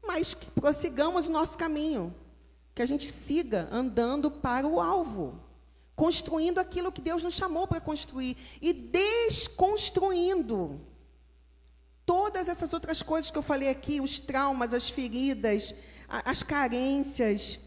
[0.07, 2.14] Mas que prossigamos o nosso caminho.
[2.77, 5.42] Que a gente siga andando para o alvo.
[5.96, 8.37] Construindo aquilo que Deus nos chamou para construir.
[8.62, 10.81] E desconstruindo
[12.07, 15.74] todas essas outras coisas que eu falei aqui, os traumas, as feridas,
[16.09, 17.59] as carências,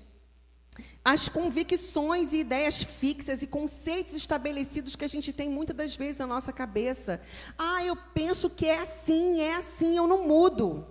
[1.04, 6.20] as convicções e ideias fixas e conceitos estabelecidos que a gente tem muitas das vezes
[6.20, 7.22] na nossa cabeça.
[7.58, 10.86] Ah, eu penso que é assim, é assim, eu não mudo.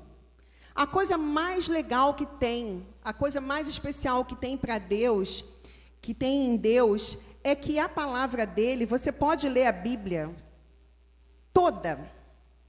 [0.74, 5.44] A coisa mais legal que tem, a coisa mais especial que tem para Deus,
[6.02, 10.34] que tem em Deus, é que a palavra dele, você pode ler a Bíblia
[11.52, 12.10] toda,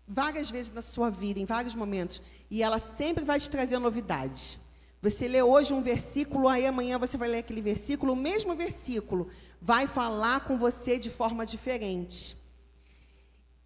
[0.07, 4.57] várias vezes na sua vida, em vários momentos, e ela sempre vai te trazer novidades.
[5.01, 9.29] Você lê hoje um versículo, aí amanhã você vai ler aquele versículo, o mesmo versículo
[9.61, 12.35] vai falar com você de forma diferente.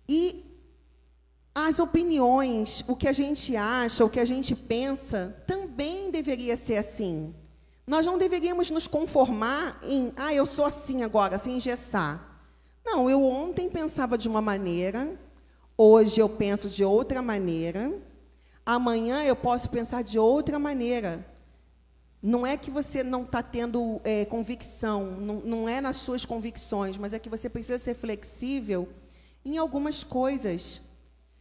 [0.08, 0.46] E
[1.56, 6.78] as opiniões, o que a gente acha, o que a gente pensa, também deveria ser
[6.78, 7.34] assim.
[7.88, 12.42] Nós não deveríamos nos conformar em, ah, eu sou assim agora, sem engessar.
[12.86, 15.18] Não, eu ontem pensava de uma maneira,
[15.78, 17.92] hoje eu penso de outra maneira.
[18.66, 21.26] Amanhã eu posso pensar de outra maneira.
[22.22, 26.96] Não é que você não está tendo é, convicção, não, não é nas suas convicções,
[26.96, 28.88] mas é que você precisa ser flexível
[29.44, 30.82] em algumas coisas.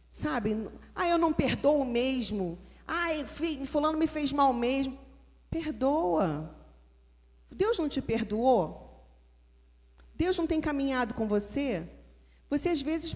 [0.09, 0.67] Sabe?
[0.95, 2.57] Ah, eu não perdoo mesmo.
[2.87, 3.09] Ah,
[3.65, 4.97] fulano me fez mal mesmo.
[5.49, 6.53] Perdoa.
[7.51, 9.05] Deus não te perdoou?
[10.15, 11.87] Deus não tem caminhado com você?
[12.49, 13.15] Você às vezes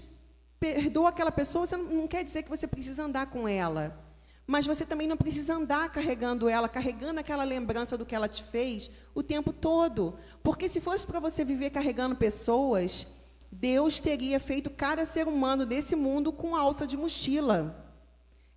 [0.74, 4.02] perdoa aquela pessoa, você não quer dizer que você precisa andar com ela.
[4.46, 8.44] Mas você também não precisa andar carregando ela, carregando aquela lembrança do que ela te
[8.44, 10.16] fez o tempo todo.
[10.42, 13.06] Porque se fosse para você viver carregando pessoas,
[13.50, 17.84] Deus teria feito cada ser humano desse mundo com alça de mochila.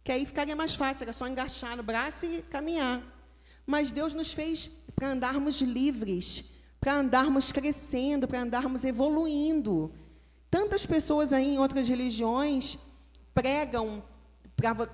[0.04, 3.02] Que aí ficaria mais fácil, era só engaixar no braço e caminhar.
[3.66, 9.92] Mas Deus nos fez para andarmos livres, para andarmos crescendo, para andarmos evoluindo.
[10.50, 12.78] Tantas pessoas aí em outras religiões
[13.34, 14.04] pregam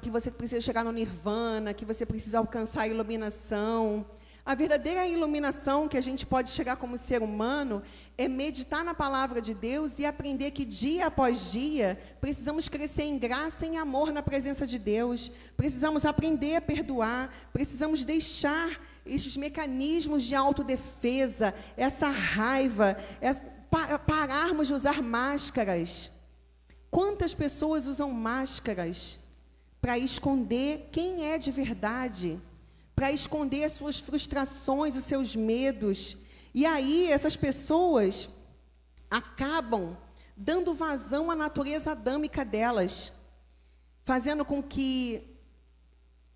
[0.02, 4.06] que você precisa chegar no nirvana, que você precisa alcançar a iluminação.
[4.46, 7.82] A verdadeira iluminação que a gente pode chegar como ser humano
[8.16, 13.18] é meditar na palavra de Deus e aprender que dia após dia precisamos crescer em
[13.18, 15.32] graça e em amor na presença de Deus.
[15.58, 23.42] Precisamos aprender a perdoar, precisamos deixar esses mecanismos de autodefesa, essa raiva, essa,
[24.06, 26.12] pararmos de usar máscaras.
[26.90, 29.20] Quantas pessoas usam máscaras
[29.82, 32.42] para esconder quem é de verdade,
[32.96, 36.18] para esconder as suas frustrações, os seus medos.
[36.54, 38.30] E aí essas pessoas
[39.12, 39.98] acabam
[40.36, 43.12] dando vazão à natureza adâmica delas,
[44.04, 45.35] fazendo com que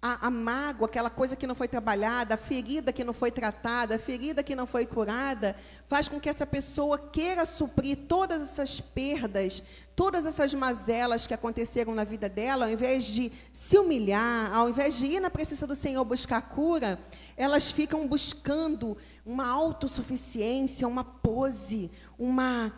[0.02, 3.96] a, a, mágoa, aquela coisa que não foi trabalhada, a ferida que não foi tratada,
[3.96, 5.58] a ferida que não foi curada,
[5.88, 9.62] faz com que essa pessoa queira suprir todas essas perdas,
[9.98, 14.98] todas essas mazelas que aconteceram na vida dela, ao invés de se humilhar, ao invés
[14.98, 16.98] de ir na presença do Senhor buscar cura,
[17.36, 22.74] elas ficam buscando uma autossuficiência, uma pose, uma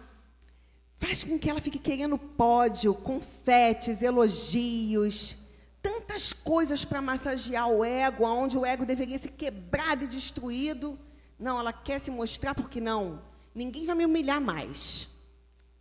[0.98, 5.36] faz com que ela fique querendo pódio, confetes, elogios,
[5.82, 11.00] tantas coisas para massagear o ego, onde o ego deveria ser quebrado e destruído.
[11.40, 13.22] Não, ela quer se mostrar porque não.
[13.54, 15.08] Ninguém vai me humilhar mais.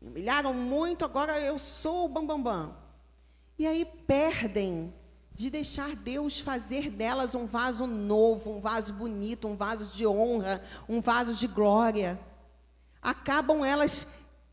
[0.00, 2.42] Me humilharam muito, agora eu sou o bambambam.
[2.42, 2.76] Bam, bam.
[3.58, 4.92] E aí perdem
[5.34, 10.62] de deixar Deus fazer delas um vaso novo, um vaso bonito, um vaso de honra,
[10.88, 12.18] um vaso de glória.
[13.02, 14.06] Acabam elas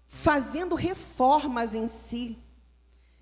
[0.08, 2.38] fazendo reformas em si.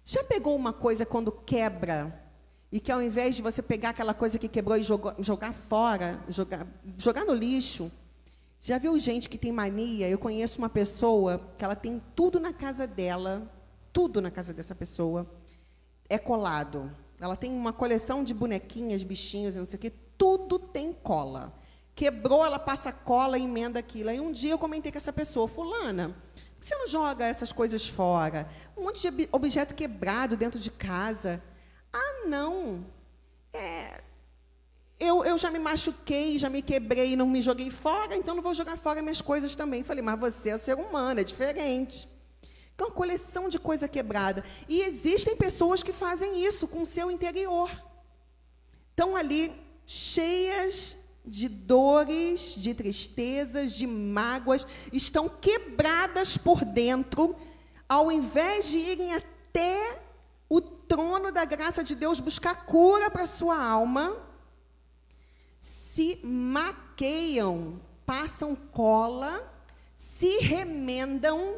[0.05, 2.23] Já pegou uma coisa quando quebra
[2.71, 6.23] e que ao invés de você pegar aquela coisa que quebrou e jogar, jogar fora,
[6.29, 7.91] jogar, jogar no lixo,
[8.59, 10.07] já viu gente que tem mania?
[10.07, 13.51] Eu conheço uma pessoa que ela tem tudo na casa dela,
[13.91, 15.25] tudo na casa dessa pessoa
[16.07, 16.91] é colado.
[17.19, 21.51] Ela tem uma coleção de bonequinhas, bichinhos, não sei o quê, tudo tem cola.
[21.95, 24.09] Quebrou, ela passa cola emenda aquilo.
[24.09, 26.15] Aí um dia eu comentei com essa pessoa, fulana,
[26.65, 28.49] você não joga essas coisas fora?
[28.75, 31.39] Um monte de objeto quebrado dentro de casa.
[31.93, 32.83] Ah, não.
[33.53, 34.01] É,
[34.99, 38.55] eu, eu já me machuquei, já me quebrei, não me joguei fora, então não vou
[38.55, 39.83] jogar fora minhas coisas também.
[39.83, 42.09] Falei, mas você é ser humano, é diferente.
[42.73, 44.43] Então, coleção de coisa quebrada.
[44.67, 47.69] E existem pessoas que fazem isso com o seu interior.
[48.89, 49.53] Estão ali
[49.85, 50.97] cheias
[51.27, 57.35] de dores, de tristezas, de mágoas, estão quebradas por dentro,
[57.87, 60.01] ao invés de irem até
[60.49, 64.15] o trono da graça de Deus buscar cura para sua alma,
[65.59, 69.51] se maqueiam, passam cola,
[69.95, 71.57] se remendam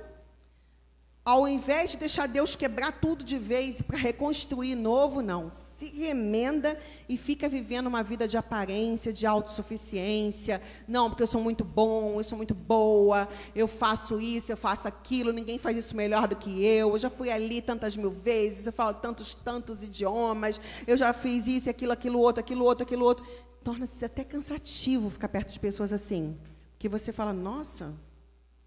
[1.28, 5.52] ao invés de deixar Deus quebrar tudo de vez para reconstruir novo, não.
[5.78, 6.76] Se remenda
[7.08, 10.60] e fica vivendo uma vida de aparência, de autossuficiência.
[10.88, 14.88] Não, porque eu sou muito bom, eu sou muito boa, eu faço isso, eu faço
[14.88, 16.90] aquilo, ninguém faz isso melhor do que eu.
[16.90, 21.46] Eu já fui ali tantas mil vezes, eu falo tantos, tantos idiomas, eu já fiz
[21.46, 23.24] isso, aquilo, aquilo outro, aquilo outro, aquilo outro.
[23.64, 26.36] Torna-se até cansativo ficar perto de pessoas assim.
[26.80, 27.94] Que você fala, nossa,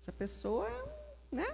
[0.01, 0.68] essa pessoa,
[1.33, 1.46] né?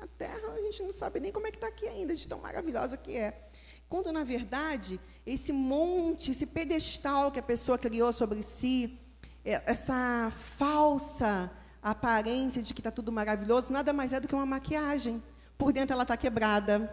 [0.00, 2.38] na Terra, a gente não sabe nem como é que está aqui ainda, de tão
[2.40, 3.48] maravilhosa que é.
[3.90, 8.96] Quando, na verdade, esse monte, esse pedestal que a pessoa criou sobre si,
[9.44, 11.50] é, essa falsa
[11.82, 15.20] aparência de que está tudo maravilhoso, nada mais é do que uma maquiagem.
[15.58, 16.88] Por dentro ela está quebrada,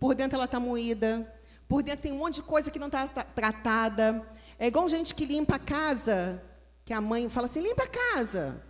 [0.00, 1.30] por dentro ela está moída,
[1.68, 4.26] por dentro tem um monte de coisa que não está tratada.
[4.58, 6.42] É igual gente que limpa a casa,
[6.82, 8.64] que a mãe fala assim, limpa a casa.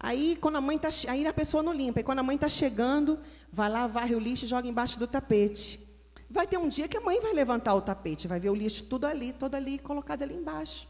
[0.00, 2.00] Aí, quando a mãe tá, aí a pessoa não limpa.
[2.00, 3.20] E quando a mãe está chegando,
[3.52, 5.83] vai lá, varre o lixo e joga embaixo do tapete.
[6.34, 8.82] Vai ter um dia que a mãe vai levantar o tapete, vai ver o lixo
[8.82, 10.88] tudo ali, todo ali, colocado ali embaixo.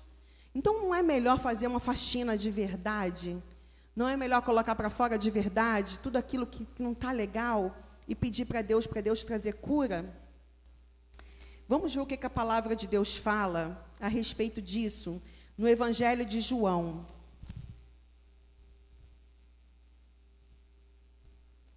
[0.55, 3.37] Então, não é melhor fazer uma faxina de verdade?
[3.95, 7.77] Não é melhor colocar para fora de verdade tudo aquilo que, que não está legal
[8.09, 10.19] e pedir para Deus, para Deus trazer cura?
[11.69, 15.21] Vamos ver o que, que a palavra de Deus fala a respeito disso
[15.59, 17.07] no Evangelho de João.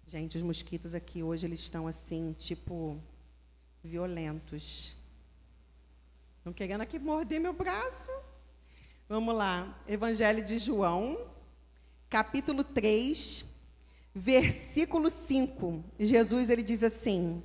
[0.06, 2.98] Gente, os mosquitos aqui hoje eles estão assim, tipo,
[3.82, 4.96] violentos.
[6.38, 8.12] Estão querendo aqui morder meu braço.
[9.08, 9.78] Vamos lá.
[9.86, 11.18] Evangelho de João,
[12.08, 13.44] capítulo 3,
[14.14, 15.84] versículo 5.
[15.98, 17.42] Jesus ele diz assim: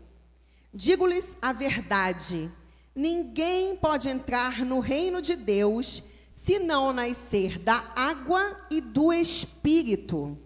[0.73, 2.51] Digo-lhes a verdade,
[2.95, 10.37] ninguém pode entrar no reino de Deus se não nascer da água e do espírito.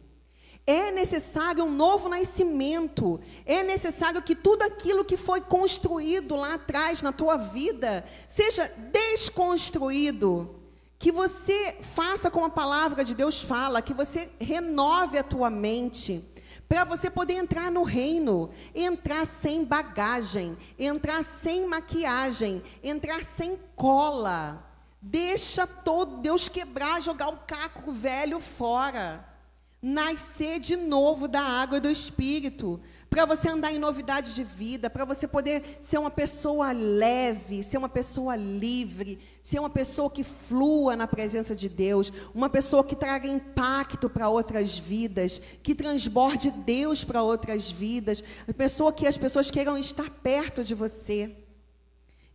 [0.70, 3.22] É necessário um novo nascimento.
[3.46, 10.60] É necessário que tudo aquilo que foi construído lá atrás na tua vida seja desconstruído.
[11.00, 16.22] Que você faça como a palavra de Deus fala, que você renove a tua mente
[16.68, 24.66] para você poder entrar no reino, entrar sem bagagem, entrar sem maquiagem, entrar sem cola.
[25.02, 29.37] Deixa todo Deus quebrar, jogar o caco velho fora.
[29.82, 34.90] Nascer de novo da água e do Espírito, para você andar em novidade de vida,
[34.90, 40.24] para você poder ser uma pessoa leve, ser uma pessoa livre, ser uma pessoa que
[40.24, 46.52] flua na presença de Deus, uma pessoa que traga impacto para outras vidas, que transborde
[46.52, 48.24] Deus para outras vidas,
[48.58, 51.36] pessoa que as pessoas queiram estar perto de você.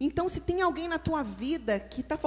[0.01, 2.19] Então, se tem alguém na tua vida que está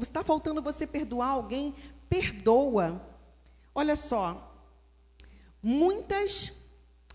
[0.00, 1.74] está faltando você perdoar alguém,
[2.08, 3.02] perdoa.
[3.74, 4.47] Olha só,
[5.62, 6.52] muitas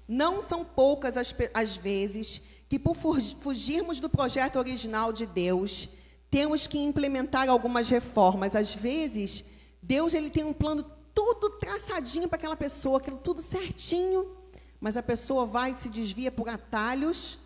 [0.07, 5.87] não são poucas as, as vezes que, por fugirmos do projeto original de Deus,
[6.29, 8.55] temos que implementar algumas reformas.
[8.55, 9.43] Às vezes,
[9.81, 10.83] Deus ele tem um plano
[11.13, 14.35] tudo traçadinho para aquela pessoa, aquilo tudo certinho,
[14.79, 17.37] mas a pessoa vai se desvia por atalhos,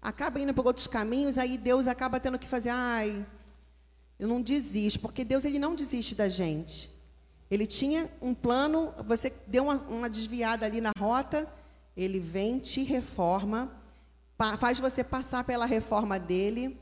[0.00, 3.26] acaba indo por outros caminhos, aí Deus acaba tendo que fazer, ai,
[4.18, 6.93] eu não desisto, porque Deus ele não desiste da gente.
[7.50, 11.48] Ele tinha um plano, você deu uma, uma desviada ali na rota,
[11.96, 13.70] ele vem, te reforma,
[14.58, 16.78] faz você passar pela reforma dele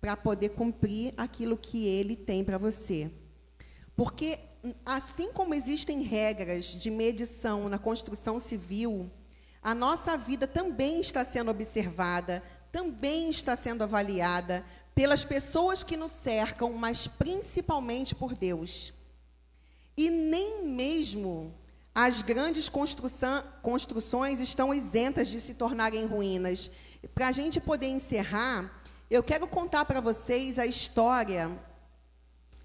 [0.00, 3.10] para poder cumprir aquilo que ele tem para você.
[3.94, 4.38] Porque
[4.84, 9.10] assim como existem regras de medição na construção civil,
[9.62, 16.12] a nossa vida também está sendo observada, também está sendo avaliada pelas pessoas que nos
[16.12, 18.92] cercam, mas principalmente por Deus.
[19.96, 21.54] E nem mesmo
[21.94, 22.70] as grandes
[23.62, 26.70] construções estão isentas de se tornarem ruínas.
[27.14, 31.58] Para a gente poder encerrar, eu quero contar para vocês a história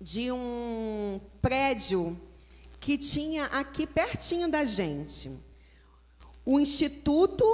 [0.02, 2.20] de um prédio
[2.80, 5.32] que tinha aqui pertinho da gente.
[6.46, 7.46] O Instituto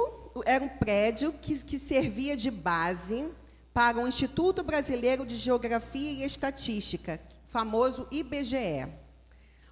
[0.46, 3.30] era um prédio que, que servia de base
[3.74, 8.88] para o Instituto Brasileiro de Geografia e Estatística, famoso IBGE.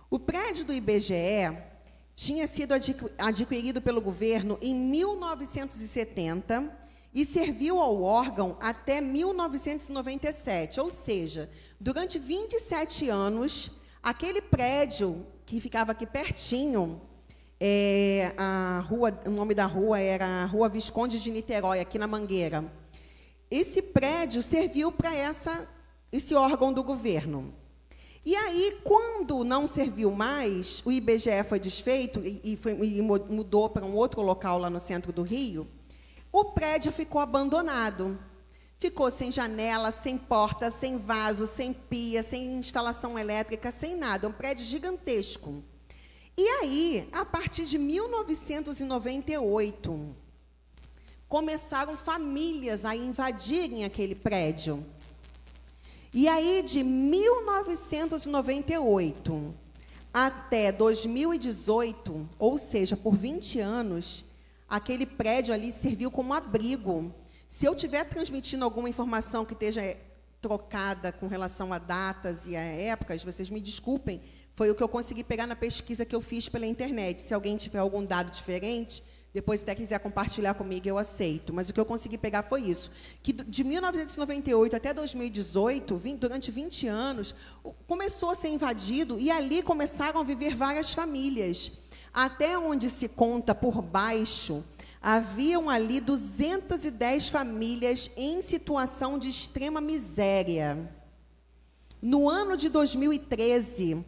[0.09, 1.57] O prédio do IBGE
[2.15, 2.73] tinha sido
[3.17, 6.71] adquirido pelo governo em 1970
[7.13, 11.49] e serviu ao órgão até 1997, ou seja,
[11.79, 13.71] durante 27 anos,
[14.03, 17.01] aquele prédio que ficava aqui pertinho,
[17.59, 22.05] é, a rua, o nome da rua era a Rua Visconde de Niterói, aqui na
[22.05, 22.65] Mangueira.
[23.49, 25.11] Esse prédio serviu para
[26.11, 27.53] esse órgão do governo.
[28.25, 33.69] E aí, quando não serviu mais, o IBGE foi desfeito e, e, foi, e mudou
[33.69, 35.67] para um outro local lá no centro do Rio,
[36.31, 38.17] o prédio ficou abandonado.
[38.79, 44.27] Ficou sem janela, sem porta, sem vaso, sem pia, sem instalação elétrica, sem nada.
[44.27, 45.63] Um prédio gigantesco.
[46.37, 50.15] E aí, a partir de 1998,
[51.27, 54.83] começaram famílias a invadirem aquele prédio.
[56.17, 59.53] E aí, de 1998
[60.13, 64.23] até 2018, ou seja, por 20 anos,
[64.65, 67.13] aquele prédio ali serviu como abrigo.
[67.45, 69.97] Se eu estiver transmitindo alguma informação que esteja
[70.39, 74.21] trocada com relação a datas e a épocas, vocês me desculpem,
[74.55, 77.21] foi o que eu consegui pegar na pesquisa que eu fiz pela internet.
[77.21, 79.03] Se alguém tiver algum dado diferente,
[79.35, 81.51] depois, se até quiser compartilhar comigo, eu aceito.
[81.51, 82.89] Mas o que eu consegui pegar foi isso:
[83.21, 87.35] que de 1998 até 2018, durante 20 anos,
[87.85, 91.69] começou a ser invadido e ali começaram a viver várias famílias.
[92.13, 94.63] Até onde se conta por baixo,
[95.01, 100.89] haviam ali 210 famílias em situação de extrema miséria.
[102.01, 104.05] No ano de 2013,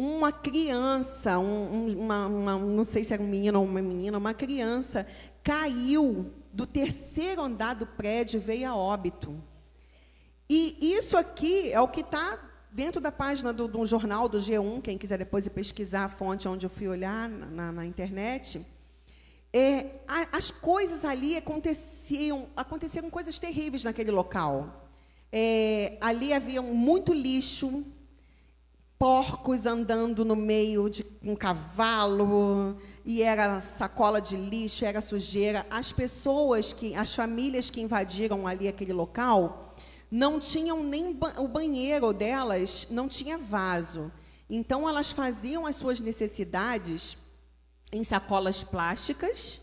[0.00, 4.32] uma criança, um, uma, uma, não sei se era um menino ou uma menina, uma
[4.32, 5.04] criança
[5.42, 9.42] caiu do terceiro andar do prédio veio a óbito.
[10.48, 12.38] E isso aqui é o que está
[12.70, 16.64] dentro da página do, do, jornal do G1, quem quiser depois pesquisar a fonte onde
[16.64, 18.64] eu fui olhar na, na internet.
[19.52, 24.88] É, a, as coisas ali aconteciam, aconteceram coisas terríveis naquele local.
[25.32, 27.84] É, ali havia muito lixo,
[28.98, 35.64] porcos andando no meio de um cavalo, e era sacola de lixo, era sujeira.
[35.70, 39.74] As pessoas que, as famílias que invadiram ali aquele local,
[40.10, 44.10] não tinham nem ba o banheiro delas, não tinha vaso.
[44.50, 47.16] Então elas faziam as suas necessidades
[47.92, 49.60] em sacolas plásticas,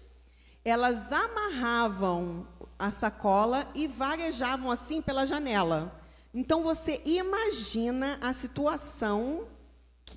[0.63, 6.04] elas amarravam a sacola e varejavam assim pela janela.
[6.38, 9.47] Então você imagina a situação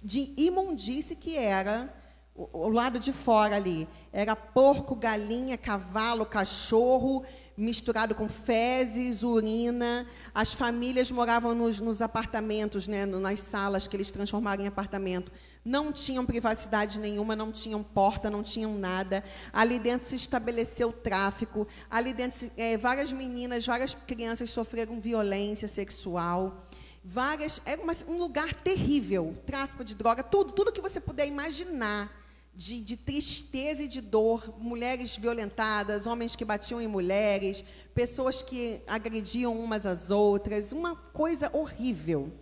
[0.02, 1.94] de imundície que era
[2.34, 3.86] o, o lado de fora ali.
[4.12, 7.24] Era porco, galinha, cavalo, cachorro,
[7.56, 10.08] misturado com fezes, urina.
[10.34, 15.30] As famílias moravam nos, nos apartamentos, né, nas salas que eles transformaram em apartamento.
[15.64, 19.22] Não tinham privacidade nenhuma, não tinham porta, não tinham nada.
[19.52, 21.66] Ali dentro se estabeleceu tráfico.
[21.90, 26.66] Ali dentro, é, várias meninas, várias crianças sofreram violência sexual.
[27.04, 32.12] Várias, é uma, um lugar terrível, tráfico de droga, tudo, tudo que você puder imaginar
[32.54, 38.82] de, de, tristeza e de dor, mulheres violentadas, homens que batiam em mulheres, pessoas que
[38.86, 42.32] agrediam umas às outras, uma coisa horrível.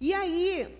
[0.00, 0.78] E aí,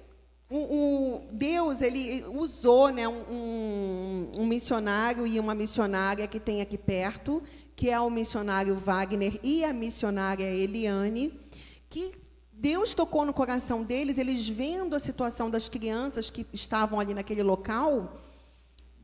[0.51, 6.77] o, o Deus ele usou né, um, um, missionário e uma missionária que tem aqui
[6.77, 7.41] perto,
[7.77, 11.39] que é o missionário Wagner e a missionária Eliane,
[11.89, 12.13] que
[12.53, 17.45] Deus tocou no coração deles, eles vendo a situação das crianças que estavam ali naquele
[17.45, 18.21] local,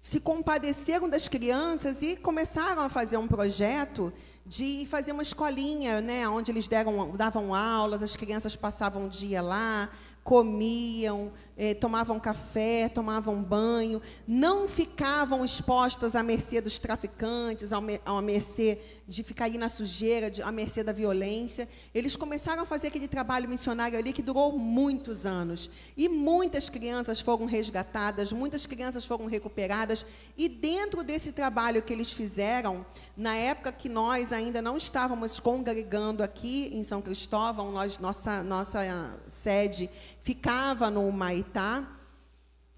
[0.03, 4.13] se compadeceram das crianças e começaram a fazer um projeto
[4.45, 9.41] de fazer uma escolinha, né, onde eles deram, davam aulas, as crianças passavam um dia
[9.41, 9.91] lá,
[10.27, 18.81] comiam, eh, tomavam café, tomavam banho, não ficavam expostas à mercê dos traficantes, à mercê
[19.07, 21.69] de ficar ali na sujeira, de, à mercê da violência.
[21.95, 25.71] Eles começaram a fazer aquele trabalho missionário ali que durou muitos anos.
[25.97, 30.05] E muitas crianças foram resgatadas, muitas crianças foram recuperadas.
[30.37, 32.85] E dentro desse trabalho que eles fizeram,
[33.17, 38.81] na época que nós ainda não estávamos congregando aqui em São Cristóvão, nós, nossa, nossa
[39.29, 39.89] sede
[40.27, 41.87] ficava no Humaitá.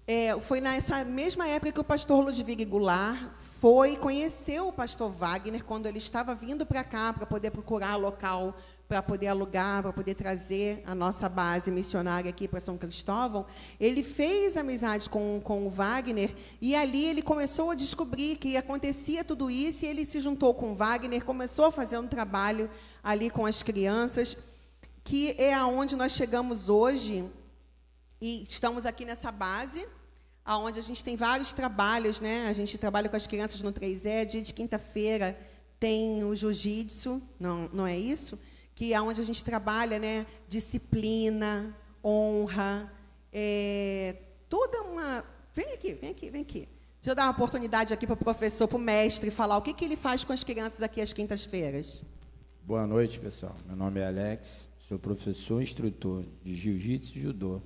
[0.05, 3.19] É, foi nessa mesma época que o pastor Ludwig Goulart
[3.59, 8.55] foi conhecer o pastor Wagner quando ele estava vindo para cá para poder procurar local
[8.87, 13.45] para poder alugar, para poder trazer a nossa base missionária aqui para São Cristóvão,
[13.79, 19.23] ele fez amizade com, com o Wagner e ali ele começou a descobrir que acontecia
[19.23, 22.67] tudo isso e ele se juntou com o Wagner, começou a fazer um trabalho
[23.03, 24.35] ali com as crianças,
[25.03, 27.29] que é aonde nós chegamos hoje
[28.21, 29.87] e estamos aqui nessa base
[30.45, 32.47] onde a gente tem vários trabalhos, né?
[32.47, 35.37] A gente trabalha com as crianças no 3E, dia de quinta-feira
[35.79, 38.37] tem o jiu-jitsu, não, não é isso?
[38.75, 40.25] Que é onde a gente trabalha, né?
[40.47, 42.91] Disciplina, honra,
[43.31, 44.15] é,
[44.49, 45.23] toda uma...
[45.53, 46.67] Vem aqui, vem aqui, vem aqui.
[46.97, 49.73] Deixa eu dar uma oportunidade aqui para o professor, para o mestre, falar o que,
[49.73, 52.03] que ele faz com as crianças aqui às quintas-feiras.
[52.63, 53.55] Boa noite, pessoal.
[53.65, 57.61] Meu nome é Alex, sou professor instrutor de jiu-jitsu e judô.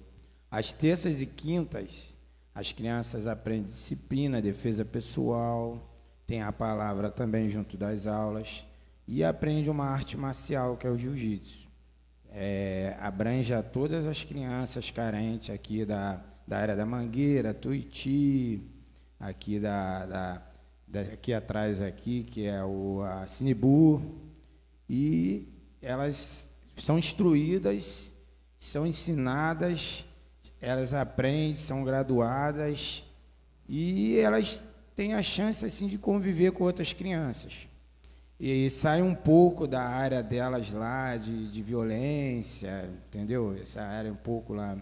[0.54, 2.16] Às terças e quintas,
[2.54, 5.92] as crianças aprendem disciplina, defesa pessoal,
[6.28, 8.68] tem a palavra também junto das aulas
[9.08, 11.68] e aprende uma arte marcial que é o jiu-jitsu.
[12.30, 18.62] É, abrange a todas as crianças carentes aqui da, da área da Mangueira, Tuiti,
[19.20, 20.42] aqui da, da,
[20.88, 24.04] da, aqui atrás aqui que é o a Sinibu
[24.88, 25.48] e
[25.82, 28.14] elas são instruídas,
[28.60, 30.06] são ensinadas
[30.64, 33.06] elas aprendem, são graduadas
[33.68, 34.62] e elas
[34.96, 37.68] têm a chance assim de conviver com outras crianças.
[38.40, 43.56] E sai um pouco da área delas lá de, de violência, entendeu?
[43.62, 44.78] Essa área um pouco lá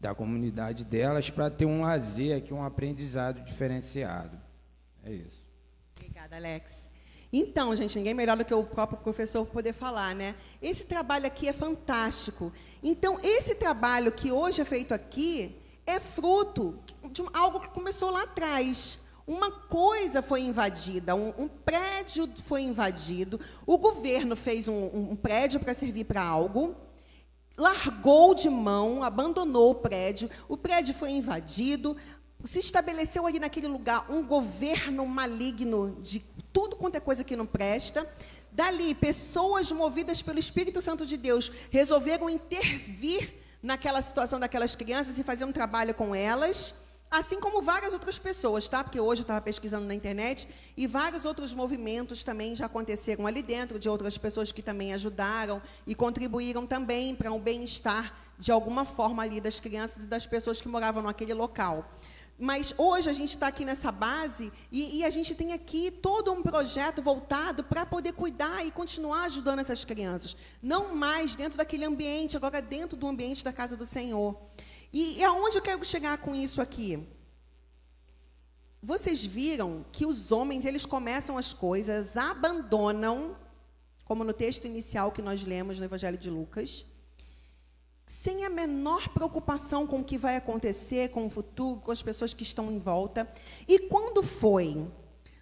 [0.00, 4.38] da comunidade delas para ter um lazer aqui, um aprendizado diferenciado.
[5.04, 5.48] É isso.
[5.96, 6.88] Obrigada, Alex.
[7.32, 10.34] Então, gente, ninguém melhor do que o próprio professor poder falar, né?
[10.62, 12.52] Esse trabalho aqui é fantástico.
[12.88, 16.78] Então, esse trabalho que hoje é feito aqui é fruto
[17.10, 18.96] de algo que começou lá atrás.
[19.26, 25.58] Uma coisa foi invadida, um, um prédio foi invadido, o governo fez um, um prédio
[25.58, 26.76] para servir para algo,
[27.56, 31.96] largou de mão, abandonou o prédio, o prédio foi invadido,
[32.44, 36.20] se estabeleceu ali naquele lugar um governo maligno de
[36.52, 38.08] tudo quanto é coisa que não presta.
[38.56, 45.22] Dali, pessoas movidas pelo Espírito Santo de Deus resolveram intervir naquela situação daquelas crianças e
[45.22, 46.74] fazer um trabalho com elas,
[47.10, 48.82] assim como várias outras pessoas, tá?
[48.82, 53.42] Porque hoje eu estava pesquisando na internet e vários outros movimentos também já aconteceram ali
[53.42, 58.50] dentro, de outras pessoas que também ajudaram e contribuíram também para o um bem-estar de
[58.50, 61.84] alguma forma ali das crianças e das pessoas que moravam naquele local.
[62.38, 66.32] Mas hoje a gente está aqui nessa base e, e, a gente tem aqui todo
[66.32, 70.36] um projeto voltado para poder cuidar e continuar ajudando essas crianças.
[70.62, 74.38] Não mais dentro daquele ambiente, agora dentro do ambiente da casa do Senhor.
[74.92, 77.08] E, e aonde eu quero chegar com isso aqui?
[78.82, 83.34] Vocês viram que os homens, eles começam as coisas, abandonam,
[84.04, 86.84] como no texto inicial que nós lemos no Evangelho de Lucas,
[88.06, 92.32] sem a menor preocupação com o que vai acontecer, com o futuro, com as pessoas
[92.32, 93.28] que estão em volta.
[93.66, 94.86] E quando foi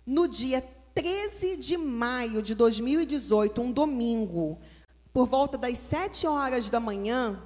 [0.07, 0.63] no dia
[0.95, 4.59] 13 de maio de 2018, um domingo,
[5.13, 7.43] por volta das 7 horas da manhã,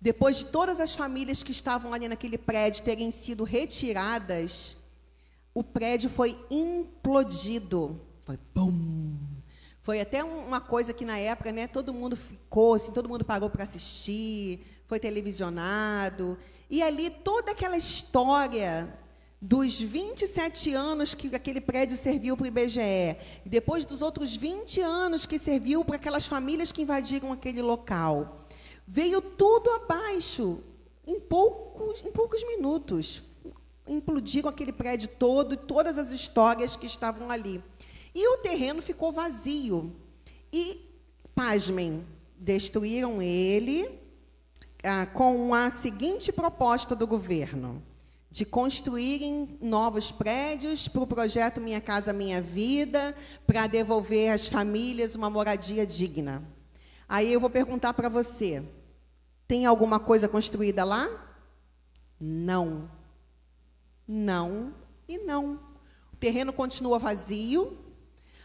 [0.00, 4.78] depois de todas as famílias que estavam ali naquele prédio terem sido retiradas,
[5.52, 8.00] o prédio foi implodido.
[8.24, 9.29] Foi bum.
[9.82, 13.48] Foi até uma coisa que na época, né, todo mundo ficou, assim, todo mundo parou
[13.48, 16.36] para assistir, foi televisionado.
[16.68, 18.92] E ali toda aquela história
[19.40, 24.82] dos 27 anos que aquele prédio serviu para o IBGE, e depois dos outros 20
[24.82, 28.46] anos que serviu para aquelas famílias que invadiram aquele local.
[28.86, 30.60] Veio tudo abaixo
[31.06, 33.22] em poucos, em poucos minutos.
[33.86, 37.62] Implodiram aquele prédio todo e todas as histórias que estavam ali.
[38.14, 39.94] E o terreno ficou vazio.
[40.52, 40.80] E,
[41.34, 42.04] pasmem,
[42.36, 44.00] destruíram ele
[44.82, 47.82] ah, com a seguinte proposta do governo:
[48.30, 53.14] de construírem novos prédios para o projeto Minha Casa Minha Vida,
[53.46, 56.42] para devolver às famílias uma moradia digna.
[57.08, 58.62] Aí eu vou perguntar para você:
[59.46, 61.08] tem alguma coisa construída lá?
[62.18, 62.90] Não.
[64.06, 64.74] Não
[65.08, 65.60] e não.
[66.12, 67.78] O terreno continua vazio,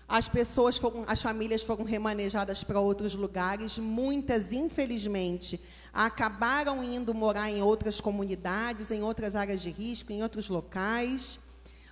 [0.08, 5.60] as pessoas foram, as famílias foram remanejadas para outros lugares, muitas, infelizmente,
[5.92, 11.40] acabaram indo morar em outras comunidades, em outras áreas de risco, em outros locais.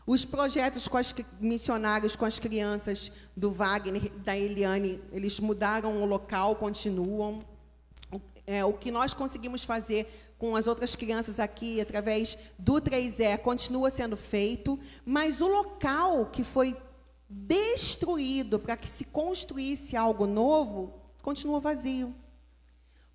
[0.06, 6.06] Os projetos com as missionários com as crianças do Wagner, da Eliane, eles mudaram o
[6.06, 7.40] local, continuam.
[8.46, 13.90] É, o que nós conseguimos fazer com as outras crianças aqui, através do 3E, continua
[13.90, 16.76] sendo feito, mas o local que foi
[17.34, 22.14] destruído para que se construísse algo novo, continua vazio.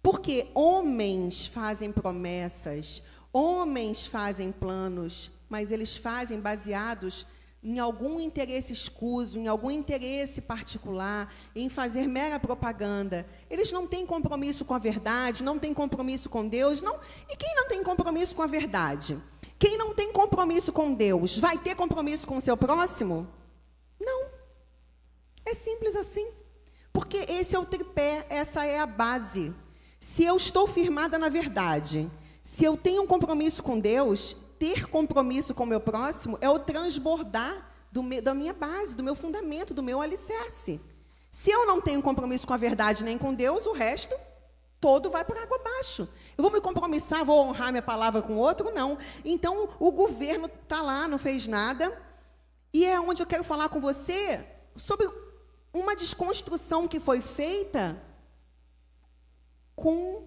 [0.03, 3.03] Porque homens fazem promessas,
[3.33, 7.27] homens fazem planos, mas eles fazem baseados
[7.63, 13.27] em algum interesse escuso, em algum interesse particular, em fazer mera propaganda.
[13.51, 16.99] Eles não têm compromisso com a verdade, não têm compromisso com Deus, não.
[17.29, 19.21] E quem não tem compromisso com a verdade?
[19.59, 23.27] Quem não tem compromisso com Deus, vai ter compromisso com o seu próximo?
[25.79, 26.29] Simples assim.
[26.93, 29.55] Porque esse é o tripé, essa é a base.
[30.01, 32.11] Se eu estou firmada na verdade,
[32.43, 36.59] se eu tenho um compromisso com Deus, ter compromisso com o meu próximo é o
[36.59, 37.71] transbordar
[38.23, 40.81] da minha base, do meu fundamento, do meu alicerce.
[41.31, 44.17] Se eu não tenho compromisso com a verdade nem com Deus, o resto
[44.81, 46.09] todo vai por água abaixo.
[46.37, 48.73] Eu vou me compromissar, vou honrar minha palavra com outro?
[48.73, 48.99] Não.
[49.25, 51.97] Então, o governo está lá, não fez nada.
[52.75, 54.45] E é onde eu quero falar com você
[54.77, 55.09] sobre
[55.73, 58.01] uma desconstrução que foi feita
[59.75, 60.27] com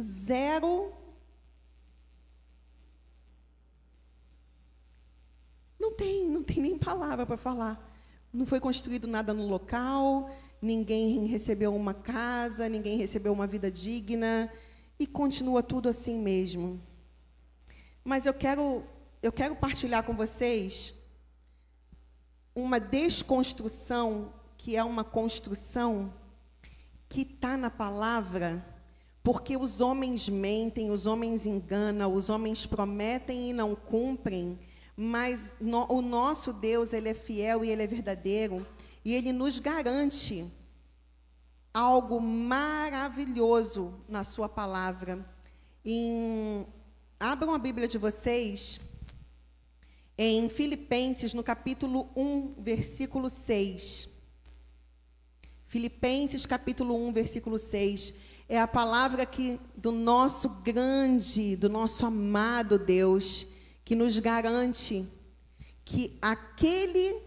[0.00, 0.92] zero.
[5.78, 7.90] Não tem, não tem nem palavra para falar.
[8.32, 10.30] Não foi construído nada no local,
[10.60, 14.50] ninguém recebeu uma casa, ninguém recebeu uma vida digna
[14.98, 16.80] e continua tudo assim mesmo.
[18.04, 18.84] Mas eu quero
[19.22, 20.94] eu quero partilhar com vocês
[22.54, 24.32] uma desconstrução
[24.62, 26.14] que é uma construção
[27.08, 28.64] que está na palavra
[29.20, 34.56] porque os homens mentem, os homens enganam, os homens prometem e não cumprem,
[34.96, 38.64] mas no, o nosso Deus, ele é fiel e ele é verdadeiro,
[39.04, 40.46] e ele nos garante
[41.74, 45.24] algo maravilhoso na sua palavra.
[45.84, 46.64] Em,
[47.18, 48.80] abram a Bíblia de vocês
[50.16, 54.11] em Filipenses, no capítulo 1, versículo 6.
[55.72, 58.12] Filipenses, capítulo 1, versículo 6
[58.46, 63.46] é a palavra que do nosso grande, do nosso amado Deus,
[63.82, 65.10] que nos garante
[65.82, 67.22] que aquele,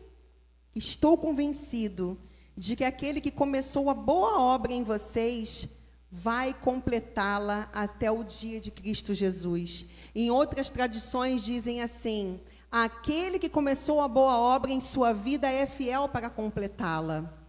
[0.75, 2.19] estou convencido
[2.55, 5.67] de que aquele que começou a boa obra em vocês
[6.11, 9.87] vai completá-la até o dia de Cristo Jesus.
[10.13, 12.39] Em outras tradições dizem assim:
[12.71, 17.43] aquele que começou a boa obra em sua vida é fiel para completá-la.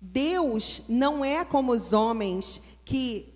[0.00, 3.30] Deus não é como os homens que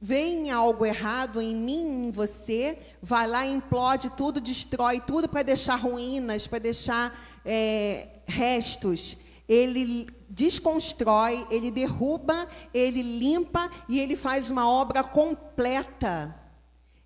[0.00, 5.76] veem algo errado em mim, em você, vai lá, implode tudo, destrói tudo para deixar
[5.76, 9.16] ruínas, para deixar é, restos.
[9.48, 16.34] Ele desconstrói, ele derruba, ele limpa e ele faz uma obra completa.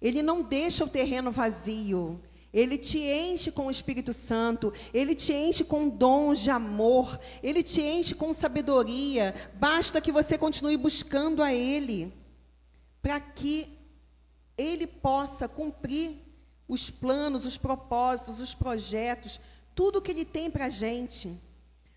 [0.01, 2.21] Ele não deixa o terreno vazio.
[2.57, 7.63] Ele te enche com o Espírito Santo, ele te enche com dons de amor, ele
[7.63, 9.35] te enche com sabedoria.
[9.57, 12.15] Basta que você continue buscando a Ele,
[13.03, 13.79] para que
[14.57, 16.17] Ele possa cumprir
[16.67, 19.39] os planos, os propósitos, os projetos,
[19.75, 21.39] tudo que Ele tem para a gente.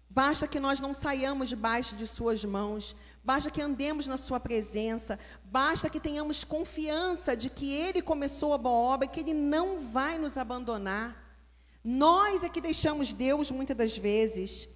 [0.09, 2.93] Basta que nós não saiamos debaixo de Suas mãos,
[3.23, 8.57] basta que andemos na Sua presença, basta que tenhamos confiança de que Ele começou a
[8.57, 11.29] boa obra que Ele não vai nos abandonar.
[11.83, 14.67] Nós é que deixamos Deus muitas das vezes.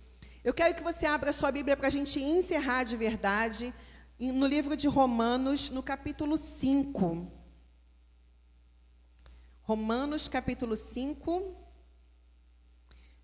[0.44, 3.74] Eu quero que você abra a sua Bíblia para a gente encerrar de verdade,
[4.20, 7.32] no livro de Romanos, no capítulo 5.
[9.62, 11.56] Romanos, capítulo 5,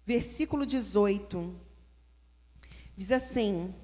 [0.06, 1.60] versículo 18.
[2.96, 3.76] Diz assim: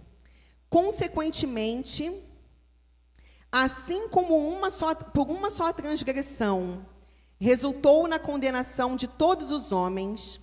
[0.76, 2.12] Consequentemente,
[3.50, 6.86] assim como uma só, por uma só transgressão
[7.40, 10.38] resultou na condenação de todos os homens,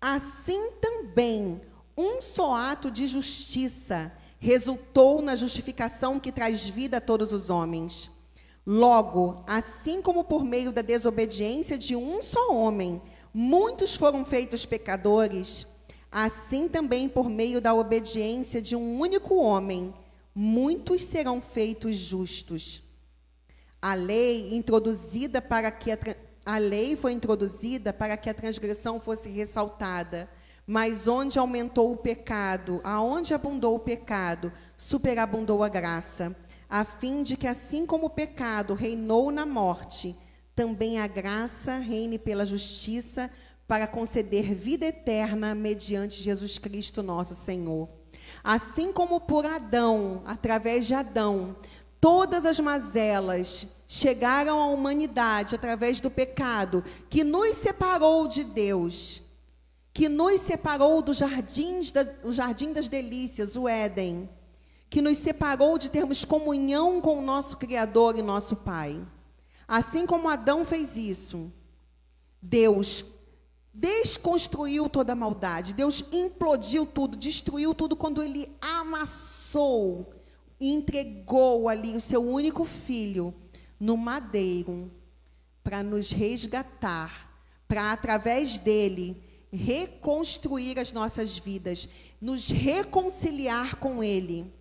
[0.00, 1.60] assim também
[1.96, 8.10] um só ato de justiça resultou na justificação que traz vida a todos os homens.
[8.66, 13.00] Logo, assim como por meio da desobediência de um só homem,
[13.32, 15.64] muitos foram feitos pecadores,
[16.10, 19.94] assim também por meio da obediência de um único homem,
[20.34, 22.82] muitos serão feitos justos.
[23.80, 25.98] A lei introduzida para que a,
[26.44, 30.28] a lei foi introduzida para que a transgressão fosse ressaltada,
[30.66, 36.36] mas onde aumentou o pecado, aonde abundou o pecado, superabundou a graça,
[36.68, 40.16] a fim de que assim como o pecado reinou na morte,
[40.54, 43.30] também a graça reine pela justiça
[43.70, 47.88] para conceder vida eterna mediante Jesus Cristo nosso Senhor.
[48.42, 51.54] Assim como por Adão, através de Adão,
[52.00, 59.22] todas as mazelas chegaram à humanidade através do pecado, que nos separou de Deus,
[59.94, 64.28] que nos separou do jardim, da, do jardim das delícias, o Éden,
[64.88, 69.00] que nos separou de termos comunhão com o nosso Criador e nosso Pai.
[69.68, 71.52] Assim como Adão fez isso,
[72.42, 73.04] Deus
[73.72, 80.20] desconstruiu toda a maldade, Deus implodiu tudo, destruiu tudo quando ele amassou
[80.60, 83.34] entregou ali o seu único filho
[83.78, 84.90] no madeiro
[85.64, 91.88] para nos resgatar, para através dele reconstruir as nossas vidas,
[92.20, 94.52] nos reconciliar com ele.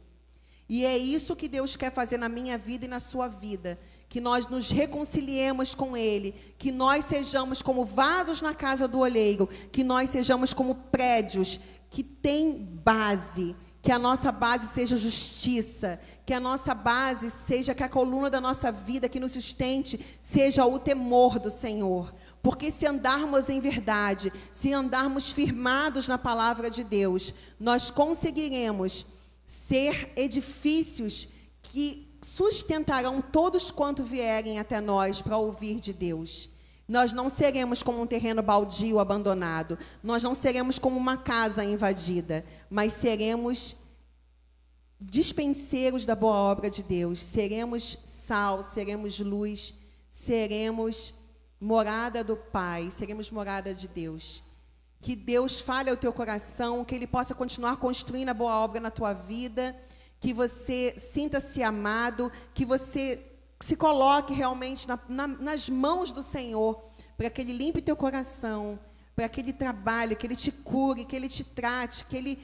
[0.68, 3.78] E é isso que Deus quer fazer na minha vida e na sua vida
[4.10, 9.48] que nós nos reconciliemos com Ele, que nós sejamos como vasos na casa do olheiro,
[9.72, 11.60] que nós sejamos como prédios
[11.92, 17.84] que têm base, que a nossa base seja justiça, que a nossa base seja que
[17.84, 22.14] a coluna da nossa vida que nos sustente seja o temor do Senhor.
[22.42, 29.06] Porque se andarmos em verdade, se andarmos firmados na palavra de Deus, nós conseguiremos
[29.46, 31.28] ser edifícios
[31.62, 36.50] que sustentarão todos quanto vierem até nós para ouvir de Deus.
[36.88, 42.44] Nós não seremos como um terreno baldio abandonado, nós não seremos como uma casa invadida,
[42.70, 43.76] mas seremos
[45.00, 49.74] dispenseiros da boa obra de Deus, seremos sal, seremos luz,
[50.10, 51.14] seremos
[51.62, 54.44] morada do Pai, seremos morada de Deus.
[55.00, 58.92] Que Deus fale ao teu coração, que Ele possa continuar construindo a boa obra na
[58.92, 59.76] tua vida
[60.20, 63.26] que você sinta-se amado, que você
[63.60, 66.84] se coloque realmente na, na, nas mãos do Senhor,
[67.18, 68.80] para que Ele limpe teu coração,
[69.16, 72.40] para que Ele trabalhe, que Ele te cure, que Ele te trate, que Ele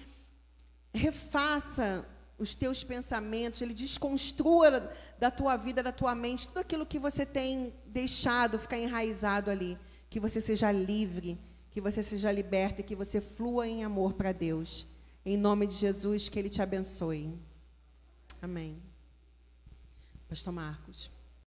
[0.93, 2.05] refaça
[2.37, 7.25] os teus pensamentos, Ele desconstrua da tua vida, da tua mente, tudo aquilo que você
[7.25, 9.77] tem deixado ficar enraizado ali.
[10.09, 11.37] Que você seja livre,
[11.71, 14.87] que você seja liberto e que você flua em amor para Deus.
[15.25, 17.33] Em nome de Jesus, que Ele te abençoe.
[18.45, 18.79] Amém.
[20.27, 21.09] Pastor Marcos.